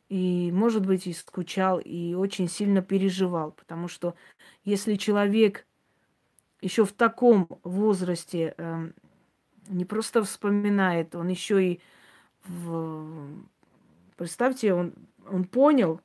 [0.10, 3.52] И, может быть, и скучал, и очень сильно переживал.
[3.52, 4.16] Потому что
[4.64, 5.66] если человек
[6.62, 8.92] еще в таком возрасте э,
[9.68, 11.82] не просто вспоминает, он еще и
[12.46, 13.44] в...
[14.18, 14.94] Представьте, он,
[15.30, 16.02] он понял,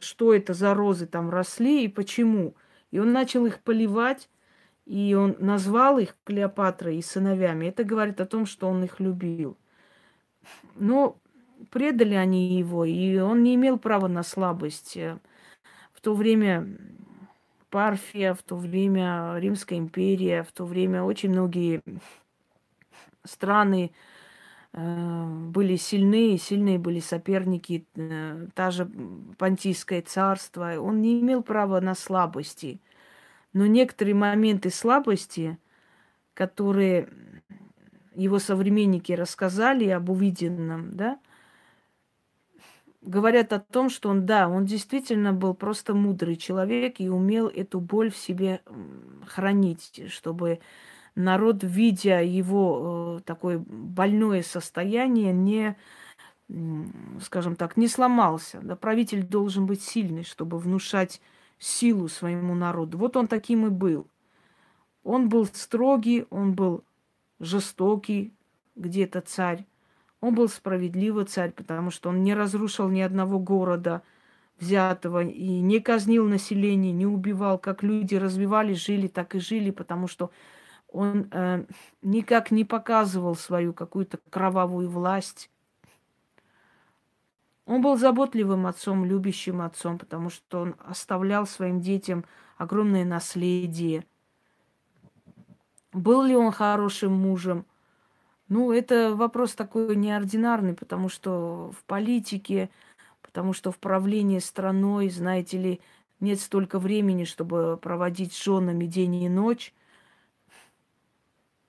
[0.00, 2.54] что это за розы там росли и почему.
[2.90, 4.28] И он начал их поливать,
[4.86, 7.66] и он назвал их Клеопатрой и сыновьями.
[7.66, 9.56] Это говорит о том, что он их любил.
[10.76, 11.16] Но
[11.70, 14.96] предали они его, и он не имел права на слабость.
[15.92, 16.68] В то время
[17.70, 21.82] Парфия, в то время Римская империя, в то время очень многие
[23.24, 23.92] страны
[24.76, 28.90] Э, были сильные, сильные были соперники, э, та же
[29.38, 30.80] Понтийское царство.
[30.80, 32.80] Он не имел права на слабости.
[33.52, 35.58] Но некоторые моменты слабости,
[36.34, 37.08] которые
[38.16, 41.20] его современники рассказали об увиденном, да,
[43.00, 47.78] говорят о том, что он, да, он действительно был просто мудрый человек и умел эту
[47.78, 48.60] боль в себе
[49.26, 50.58] хранить, чтобы
[51.14, 55.76] народ, видя его э, такое больное состояние, не,
[57.20, 58.60] скажем так, не сломался.
[58.62, 61.20] Да, правитель должен быть сильный, чтобы внушать
[61.58, 62.98] силу своему народу.
[62.98, 64.06] Вот он таким и был.
[65.02, 66.84] Он был строгий, он был
[67.38, 68.34] жестокий,
[68.74, 69.66] где-то царь.
[70.20, 74.02] Он был справедливый царь, потому что он не разрушил ни одного города
[74.58, 77.58] взятого и не казнил население, не убивал.
[77.58, 80.30] Как люди развивались, жили, так и жили, потому что
[80.94, 81.64] он э,
[82.02, 85.50] никак не показывал свою какую-то кровавую власть.
[87.66, 92.24] Он был заботливым отцом, любящим отцом, потому что он оставлял своим детям
[92.56, 94.06] огромное наследие.
[95.92, 97.66] Был ли он хорошим мужем?
[98.48, 102.70] Ну, это вопрос такой неординарный, потому что в политике,
[103.20, 105.80] потому что в правлении страной, знаете ли,
[106.20, 109.74] нет столько времени, чтобы проводить с женами день и ночь.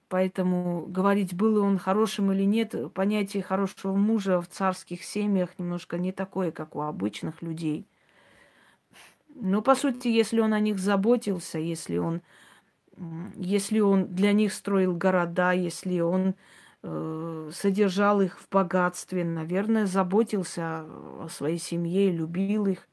[0.08, 6.12] Поэтому говорить, был он хорошим или нет, понятие хорошего мужа в царских семьях немножко не
[6.12, 7.88] такое, как у обычных людей.
[9.34, 12.22] Но, по сути, если он о них заботился, если он,
[13.36, 16.36] если он для них строил города, если он
[16.84, 22.88] э, содержал их в богатстве, наверное, заботился о своей семье, любил их.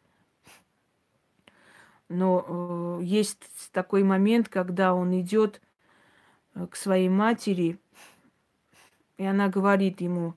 [2.09, 5.60] Но э, есть такой момент, когда он идет
[6.54, 7.78] к своей матери,
[9.16, 10.34] и она говорит ему,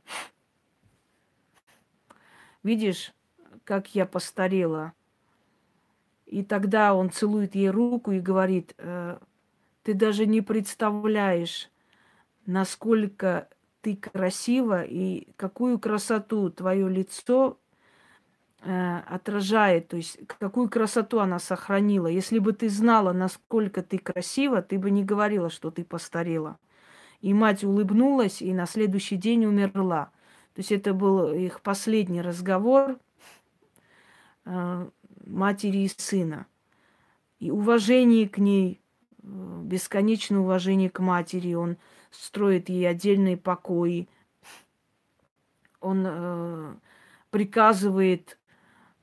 [2.63, 3.13] видишь,
[3.63, 4.93] как я постарела.
[6.25, 9.19] И тогда он целует ей руку и говорит, «Э,
[9.83, 11.69] ты даже не представляешь,
[12.45, 13.47] насколько
[13.81, 17.64] ты красива и какую красоту твое лицо э,
[18.67, 22.07] отражает, то есть какую красоту она сохранила.
[22.07, 26.57] Если бы ты знала, насколько ты красива, ты бы не говорила, что ты постарела.
[27.21, 30.11] И мать улыбнулась и на следующий день умерла.
[30.55, 32.97] То есть это был их последний разговор.
[34.45, 34.89] э,
[35.25, 36.45] матери и сына.
[37.39, 38.79] И уважение к ней,
[39.21, 41.53] э, бесконечное уважение к матери.
[41.53, 41.77] Он
[42.11, 44.07] строит ей отдельные покои.
[45.81, 46.75] Он э,
[47.31, 48.37] приказывает,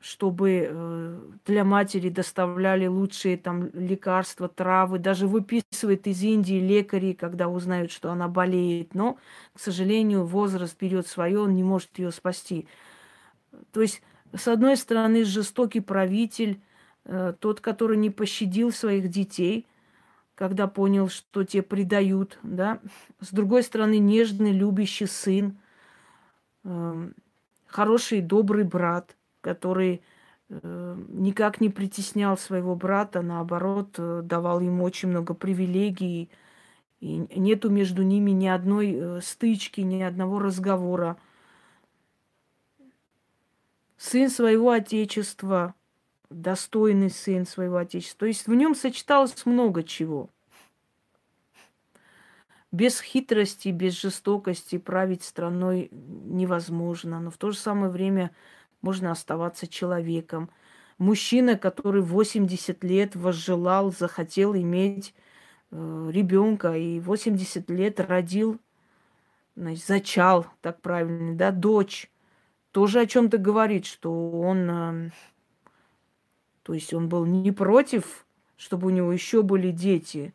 [0.03, 4.99] чтобы э, для матери доставляли лучшие там лекарства, травы.
[4.99, 8.97] Даже выписывает из Индии лекари, когда узнают, что она болеет.
[8.97, 9.17] Но,
[9.55, 12.67] к сожалению, возраст берет свое, он не может ее спасти.
[13.71, 14.03] То есть,
[14.35, 16.61] с одной стороны, жестокий правитель,
[17.05, 19.67] э, тот, который не пощадил своих детей,
[20.35, 22.81] когда понял, что те предают, да.
[23.21, 25.59] С другой стороны, нежный, любящий сын,
[26.65, 27.11] э,
[27.67, 30.03] хороший, добрый брат, который
[30.49, 36.31] э, никак не притеснял своего брата, наоборот, э, давал ему очень много привилегий,
[37.01, 41.19] и нету между ними ни одной э, стычки, ни одного разговора
[43.99, 45.75] сын своего отечества,
[46.31, 48.21] достойный сын своего отечества.
[48.21, 50.31] То есть в нем сочеталось много чего.
[52.73, 58.31] Без хитрости, без жестокости править страной невозможно, но в то же самое время
[58.83, 60.51] можно оставаться человеком.
[60.99, 65.15] Мужчина, который 80 лет возжелал, захотел иметь
[65.71, 68.61] э, ребенка и 80 лет родил,
[69.57, 72.11] значит, зачал, так правильно, да, дочь
[72.73, 75.11] тоже о чем-то говорит, что он, э,
[76.63, 78.27] то есть он был не против,
[78.57, 80.35] чтобы у него еще были дети.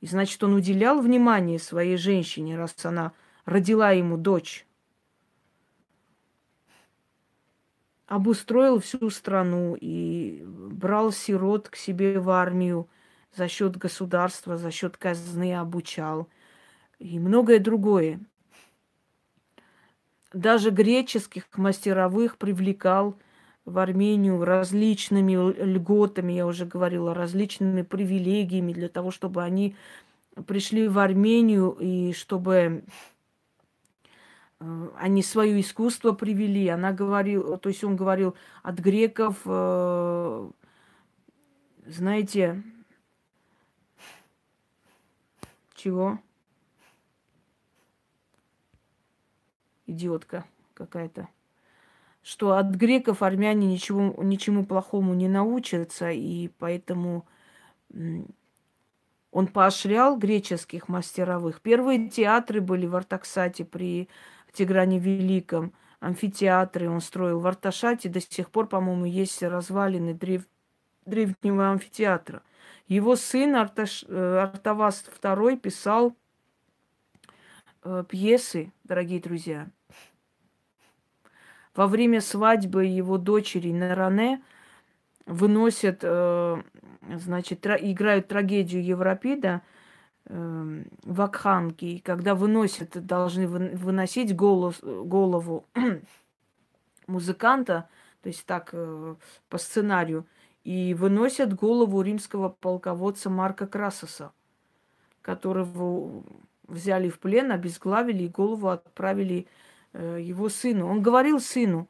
[0.00, 3.12] И значит, он уделял внимание своей женщине, раз она
[3.44, 4.66] родила ему дочь.
[8.12, 12.86] Обустроил всю страну и брал сирот к себе в армию
[13.34, 16.28] за счет государства, за счет казны обучал
[16.98, 18.20] и многое другое.
[20.34, 23.18] Даже греческих мастеровых привлекал
[23.64, 25.32] в Армению различными
[25.62, 29.74] льготами, я уже говорила, различными привилегиями для того, чтобы они
[30.46, 32.84] пришли в Армению и чтобы
[34.98, 36.68] они свое искусство привели.
[36.68, 40.50] Она говорила, то есть он говорил от греков, э,
[41.86, 42.62] знаете,
[45.74, 46.18] чего?
[49.92, 50.44] идиотка
[50.74, 51.28] какая-то,
[52.22, 57.26] что от греков армяне ничего, ничему плохому не научатся, и поэтому
[57.90, 61.60] он поощрял греческих мастеровых.
[61.60, 64.08] Первые театры были в Артаксате при
[64.52, 68.08] Тигране Великом, амфитеатры он строил в Арташате.
[68.08, 70.46] До сих пор, по-моему, есть развалины древ...
[71.06, 72.42] древнего амфитеатра.
[72.88, 74.04] Его сын Арташ...
[74.08, 76.14] Э, Артавас II писал
[77.84, 79.68] э, пьесы, дорогие друзья.
[81.74, 84.42] Во время свадьбы его дочери Наране
[85.24, 86.62] выносят, э,
[87.14, 89.62] значит, тра- играют трагедию Европида
[90.26, 91.86] э, в Акханке.
[91.86, 95.66] И когда выносят, должны вы- выносить голос, голову
[97.06, 97.88] музыканта,
[98.22, 99.14] то есть так э,
[99.48, 100.26] по сценарию,
[100.64, 104.32] и выносят голову римского полководца Марка Красоса,
[105.22, 106.22] которого
[106.68, 109.46] взяли в плен, обезглавили и голову отправили
[109.92, 110.88] э, его сыну.
[110.88, 111.88] Он говорил сыну,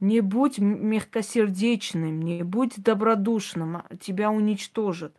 [0.00, 5.14] не будь мягкосердечным, не будь добродушным, а тебя уничтожат.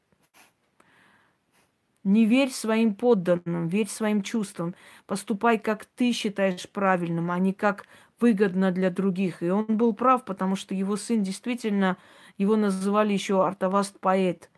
[2.04, 4.76] Не верь своим подданным, верь своим чувствам.
[5.06, 7.86] Поступай, как ты считаешь правильным, а не как
[8.20, 9.42] выгодно для других.
[9.42, 11.98] И он был прав, потому что его сын действительно,
[12.38, 14.50] его называли еще артоваст поэт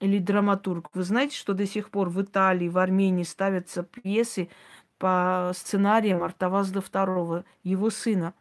[0.00, 0.90] или драматург.
[0.94, 4.48] Вы знаете, что до сих пор в Италии, в Армении ставятся пьесы
[4.98, 8.34] по сценариям Артавазда II, его сына.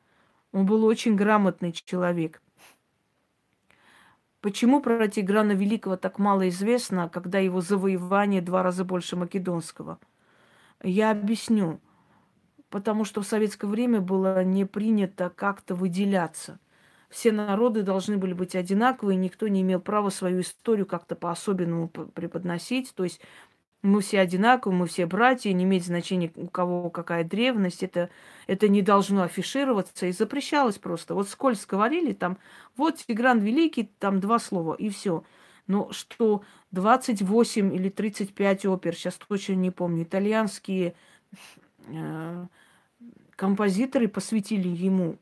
[0.52, 2.42] Он был очень грамотный человек.
[4.42, 10.00] Почему про Тиграна Великого так мало известно, когда его завоевание два раза больше македонского?
[10.84, 11.80] Я объясню.
[12.70, 16.60] Потому что в советское время было не принято как-то выделяться–
[17.12, 22.96] все народы должны были быть одинаковые, никто не имел права свою историю как-то по-особенному преподносить.
[22.96, 23.20] То есть
[23.82, 28.10] мы все одинаковые, мы все братья, не имеет значения, у кого какая древность, это,
[28.48, 31.16] это не должно афишироваться и запрещалось просто.
[31.16, 32.38] Вот скользко говорили, там,
[32.78, 35.24] вот Тигран Великий, там два слова, и все.
[35.68, 40.94] Но что 28 или 35 опер, сейчас точно не помню, итальянские
[41.88, 42.46] э,
[43.36, 45.18] композиторы посвятили ему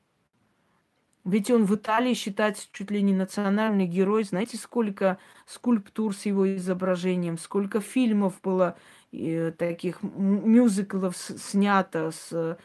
[1.26, 4.24] ведь он в Италии считается чуть ли не национальный герой.
[4.24, 8.78] Знаете, сколько скульптур с его изображением, сколько фильмов было
[9.12, 12.58] э, таких мюзиклов снято с, э,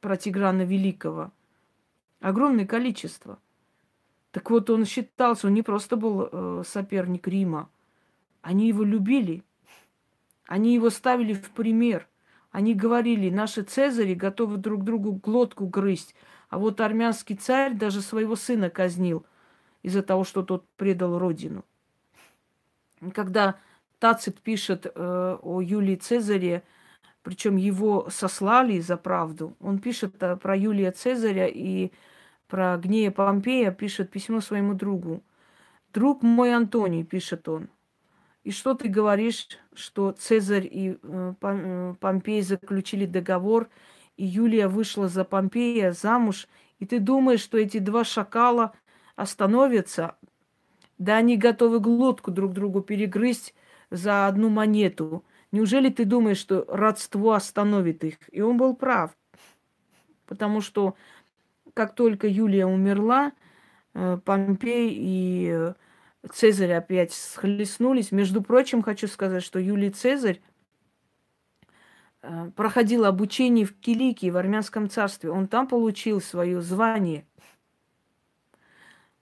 [0.00, 1.32] про Тиграна Великого.
[2.20, 3.38] Огромное количество.
[4.30, 7.68] Так вот, он считался, он не просто был э, соперник Рима.
[8.40, 9.42] Они его любили.
[10.46, 12.08] Они его ставили в пример.
[12.50, 16.14] Они говорили, наши цезари готовы друг другу глотку грызть.
[16.52, 19.24] А вот армянский царь даже своего сына казнил
[19.82, 21.64] из-за того, что тот предал родину.
[23.14, 23.56] Когда
[23.98, 26.62] Тацит пишет э, о Юлии Цезаре,
[27.22, 31.90] причем его сослали за правду, он пишет э, про Юлия Цезаря и
[32.48, 35.22] про Гнея Помпея пишет письмо своему другу.
[35.94, 37.70] «Друг мой Антоний», пишет он,
[38.44, 43.70] «и что ты говоришь, что Цезарь и э, э, Помпей заключили договор,
[44.16, 46.48] и Юлия вышла за Помпея замуж,
[46.78, 48.72] и ты думаешь, что эти два шакала
[49.16, 50.16] остановятся?
[50.98, 53.54] Да они готовы глотку друг другу перегрызть
[53.90, 55.24] за одну монету.
[55.50, 59.10] Неужели ты думаешь, что родство остановит их?» И он был прав.
[60.26, 60.94] Потому что
[61.74, 63.32] как только Юлия умерла,
[63.94, 65.74] э, Помпей и э,
[66.32, 68.12] Цезарь опять схлестнулись.
[68.12, 70.40] Между прочим, хочу сказать, что Юлий Цезарь
[72.56, 75.30] проходил обучение в Киликии, в армянском царстве.
[75.30, 77.26] Он там получил свое звание.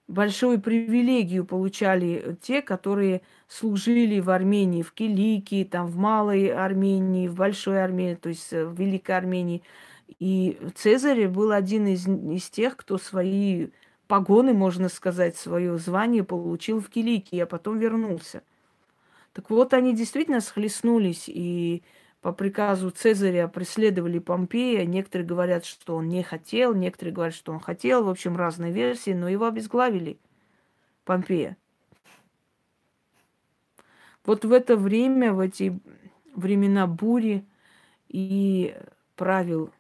[0.09, 7.37] Большую привилегию получали те, которые служили в Армении, в Киликии, там, в Малой Армении, в
[7.37, 9.63] Большой Армении, то есть в Великой Армении–
[10.19, 13.69] и Цезарь был один из, из тех, кто свои
[14.09, 18.43] погоны, можно сказать, свое звание получил в Киликии, а потом вернулся.
[19.33, 21.83] Так вот, они действительно схлестнулись, и
[22.21, 24.85] по приказу Цезаря преследовали Помпея.
[24.85, 28.05] Некоторые говорят, что он не хотел, некоторые говорят, что он хотел.
[28.05, 30.19] В общем, разные версии, но его обезглавили,
[31.05, 31.57] Помпея.
[34.25, 35.81] Вот в это время, в эти
[36.35, 37.47] времена бури
[38.09, 38.77] и
[39.17, 39.71] правил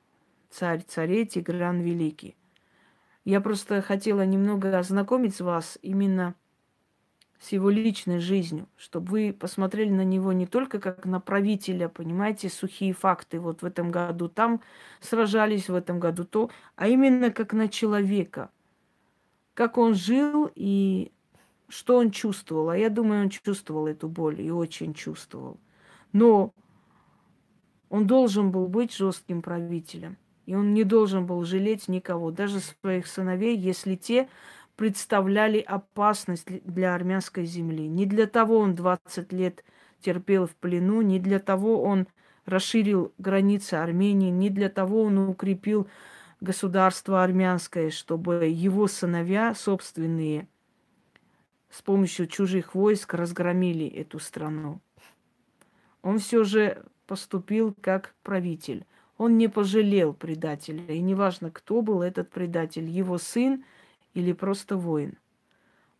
[0.48, 2.36] царь царей Тигран Великий.
[3.24, 6.34] Я просто хотела немного ознакомить вас именно
[7.40, 12.50] с его личной жизнью, чтобы вы посмотрели на него не только как на правителя, понимаете,
[12.50, 14.60] сухие факты, вот в этом году там
[15.00, 18.50] сражались, в этом году то, а именно как на человека,
[19.54, 21.12] как он жил и
[21.68, 22.68] что он чувствовал.
[22.68, 25.58] А я думаю, он чувствовал эту боль и очень чувствовал.
[26.12, 26.52] Но
[27.88, 30.18] он должен был быть жестким правителем.
[30.46, 34.28] И он не должен был жалеть никого, даже своих сыновей, если те
[34.80, 37.86] представляли опасность для армянской земли.
[37.86, 39.62] Не для того он 20 лет
[40.00, 42.08] терпел в плену, не для того он
[42.46, 45.86] расширил границы Армении, не для того он укрепил
[46.40, 50.48] государство армянское, чтобы его сыновья собственные
[51.68, 54.80] с помощью чужих войск разгромили эту страну.
[56.00, 58.86] Он все же поступил как правитель.
[59.18, 60.86] Он не пожалел предателя.
[60.86, 63.62] И неважно, кто был этот предатель, его сын
[64.14, 65.18] или просто воин.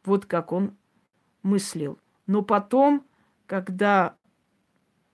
[0.05, 0.77] Вот как он
[1.43, 1.99] мыслил.
[2.27, 3.07] Но потом,
[3.47, 4.17] когда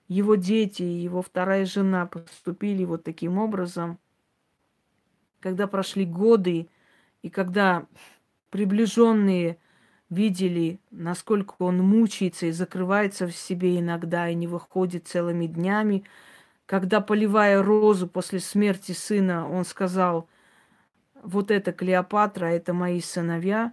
[0.08, 3.98] его дети и его вторая жена поступили вот таким образом,
[5.40, 6.68] когда прошли годы,
[7.22, 7.86] и когда
[8.50, 9.58] приближенные
[10.08, 16.04] видели, насколько он мучается и закрывается в себе иногда и не выходит целыми днями,
[16.66, 20.28] когда, поливая розу после смерти сына, он сказал,
[21.22, 23.72] вот это Клеопатра, это мои сыновья,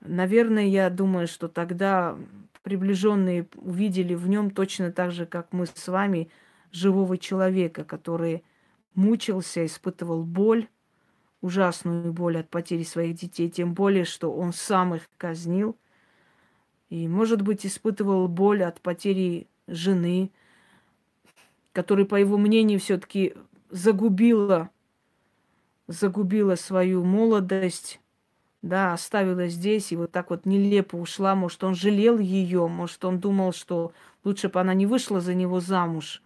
[0.00, 2.16] наверное, я думаю, что тогда
[2.62, 6.30] приближенные увидели в нем точно так же, как мы с вами,
[6.70, 8.44] живого человека, который
[8.94, 10.68] мучился, испытывал боль,
[11.40, 15.76] ужасную боль от потери своих детей, тем более, что он сам их казнил,
[16.88, 20.30] и, может быть, испытывал боль от потери жены,
[21.72, 23.34] который, по его мнению, все-таки
[23.70, 24.70] загубила,
[25.92, 28.00] загубила свою молодость,
[28.62, 31.34] да, оставила здесь и вот так вот нелепо ушла.
[31.34, 33.92] Может, он жалел ее, может, он думал, что
[34.24, 36.22] лучше бы она не вышла за него замуж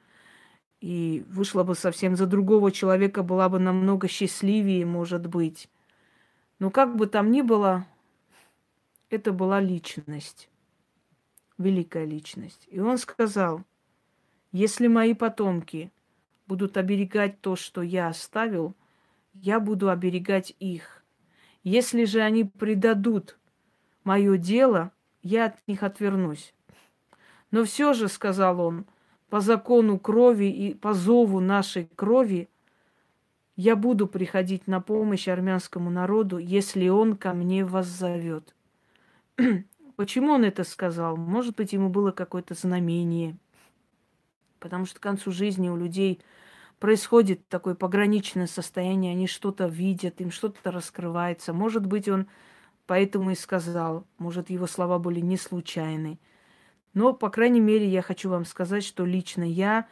[0.80, 5.68] и вышла бы совсем за другого человека, была бы намного счастливее, может быть.
[6.58, 7.86] Но как бы там ни было,
[9.10, 10.48] это была личность,
[11.58, 12.66] великая личность.
[12.70, 13.62] И он сказал–
[14.58, 15.92] если мои потомки
[16.46, 18.74] будут оберегать то, что я оставил,
[19.42, 21.04] я буду оберегать их.
[21.62, 23.38] Если же они предадут
[24.04, 24.92] мое дело,
[25.22, 26.54] я от них отвернусь.
[27.50, 28.86] Но все же, сказал он,
[29.28, 32.48] по закону крови и по зову нашей крови,
[33.56, 38.54] я буду приходить на помощь армянскому народу, если он ко мне вас зовет.
[39.96, 41.16] Почему он это сказал?
[41.16, 43.36] Может быть, ему было какое-то знамение–
[44.66, 46.20] Потому что к концу жизни у людей
[46.78, 51.52] происходит такое пограничное состояние, они что-то видят, им что-то раскрывается.
[51.52, 52.26] Может быть, он
[52.86, 54.06] поэтому и сказал.
[54.18, 56.18] Может, его слова были не случайны.
[56.94, 59.86] Но, по крайней мере, я хочу вам сказать, что лично я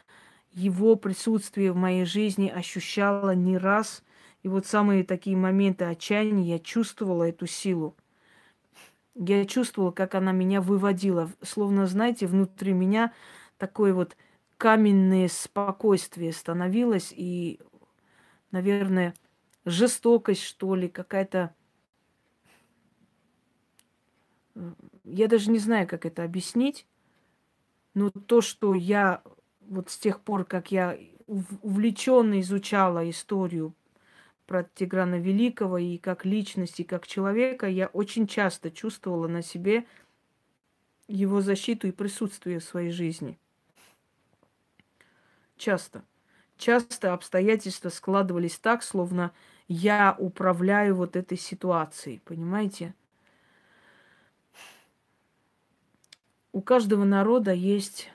[0.53, 4.03] его присутствие в моей жизни ощущала не раз.
[4.41, 7.95] И вот самые такие моменты отчаяния я чувствовала эту силу.
[9.15, 11.31] Я чувствовала, как она меня выводила.
[11.41, 13.13] Словно, знаете, внутри меня
[13.57, 14.15] такое вот
[14.57, 17.13] каменное спокойствие становилось.
[17.15, 17.59] И,
[18.51, 19.13] наверное,
[19.65, 21.53] жестокость, что ли, какая-то
[25.03, 26.87] я даже не знаю, как это объяснить.
[27.93, 29.21] Но то, что я
[29.61, 33.73] вот с тех пор, как я увлеченно изучала историю
[34.45, 39.85] про Тиграна Великого и как личность, и как человека, я очень часто чувствовала на себе
[41.07, 43.39] его защиту и присутствие в своей жизни.
[45.57, 46.03] Часто.
[46.57, 49.31] Часто обстоятельства складывались так, словно
[49.67, 52.93] я управляю вот этой ситуацией, понимаете?
[56.51, 58.09] У каждого народа есть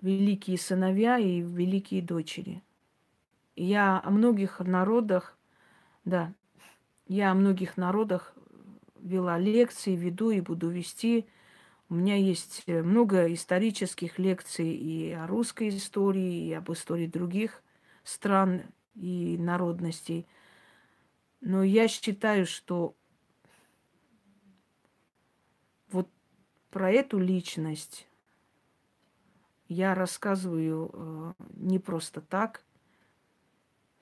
[0.00, 2.62] великие сыновья и великие дочери.
[3.54, 5.36] Я о многих народах,
[6.04, 6.32] да,
[7.06, 8.34] я о многих народах
[9.00, 11.26] вела лекции, веду и буду вести.
[11.90, 17.62] У меня есть много исторических лекций и о русской истории, и об истории других
[18.04, 18.62] стран
[18.94, 20.26] и народностей.
[21.40, 22.94] Но я считаю, что
[25.90, 26.10] вот
[26.70, 28.06] про эту личность
[29.68, 32.64] я рассказываю э, не просто так,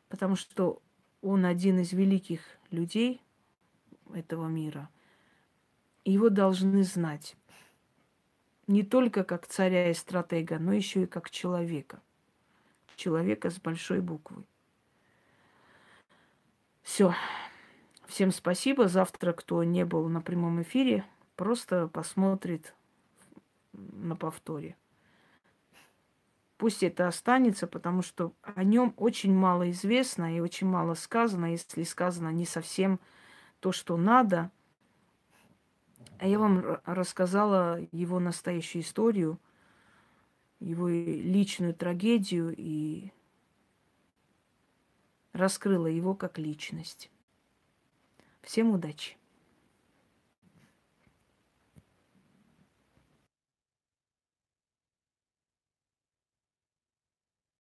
[0.09, 0.83] потому что
[1.23, 2.41] он один из великих
[2.71, 3.21] людей
[4.13, 4.89] этого мира.
[6.05, 7.37] Его должны знать
[8.67, 12.01] не только как царя и стратега, но еще и как человека.
[12.97, 14.43] Человека с большой буквы.
[16.83, 17.15] Все.
[18.07, 18.89] Всем спасибо.
[18.89, 22.75] Завтра, кто не был на прямом эфире, просто посмотрит
[23.73, 24.77] на повторе.
[26.57, 31.83] Пусть это останется, потому что о нем очень мало известно и очень мало сказано, если
[31.83, 32.99] сказано не совсем
[33.61, 34.51] то, что надо.
[36.19, 39.39] А я вам рассказала его настоящую историю,
[40.61, 43.12] его личную трагедию и
[45.33, 47.11] раскрыла его как личность.
[48.43, 49.16] Всем удачи!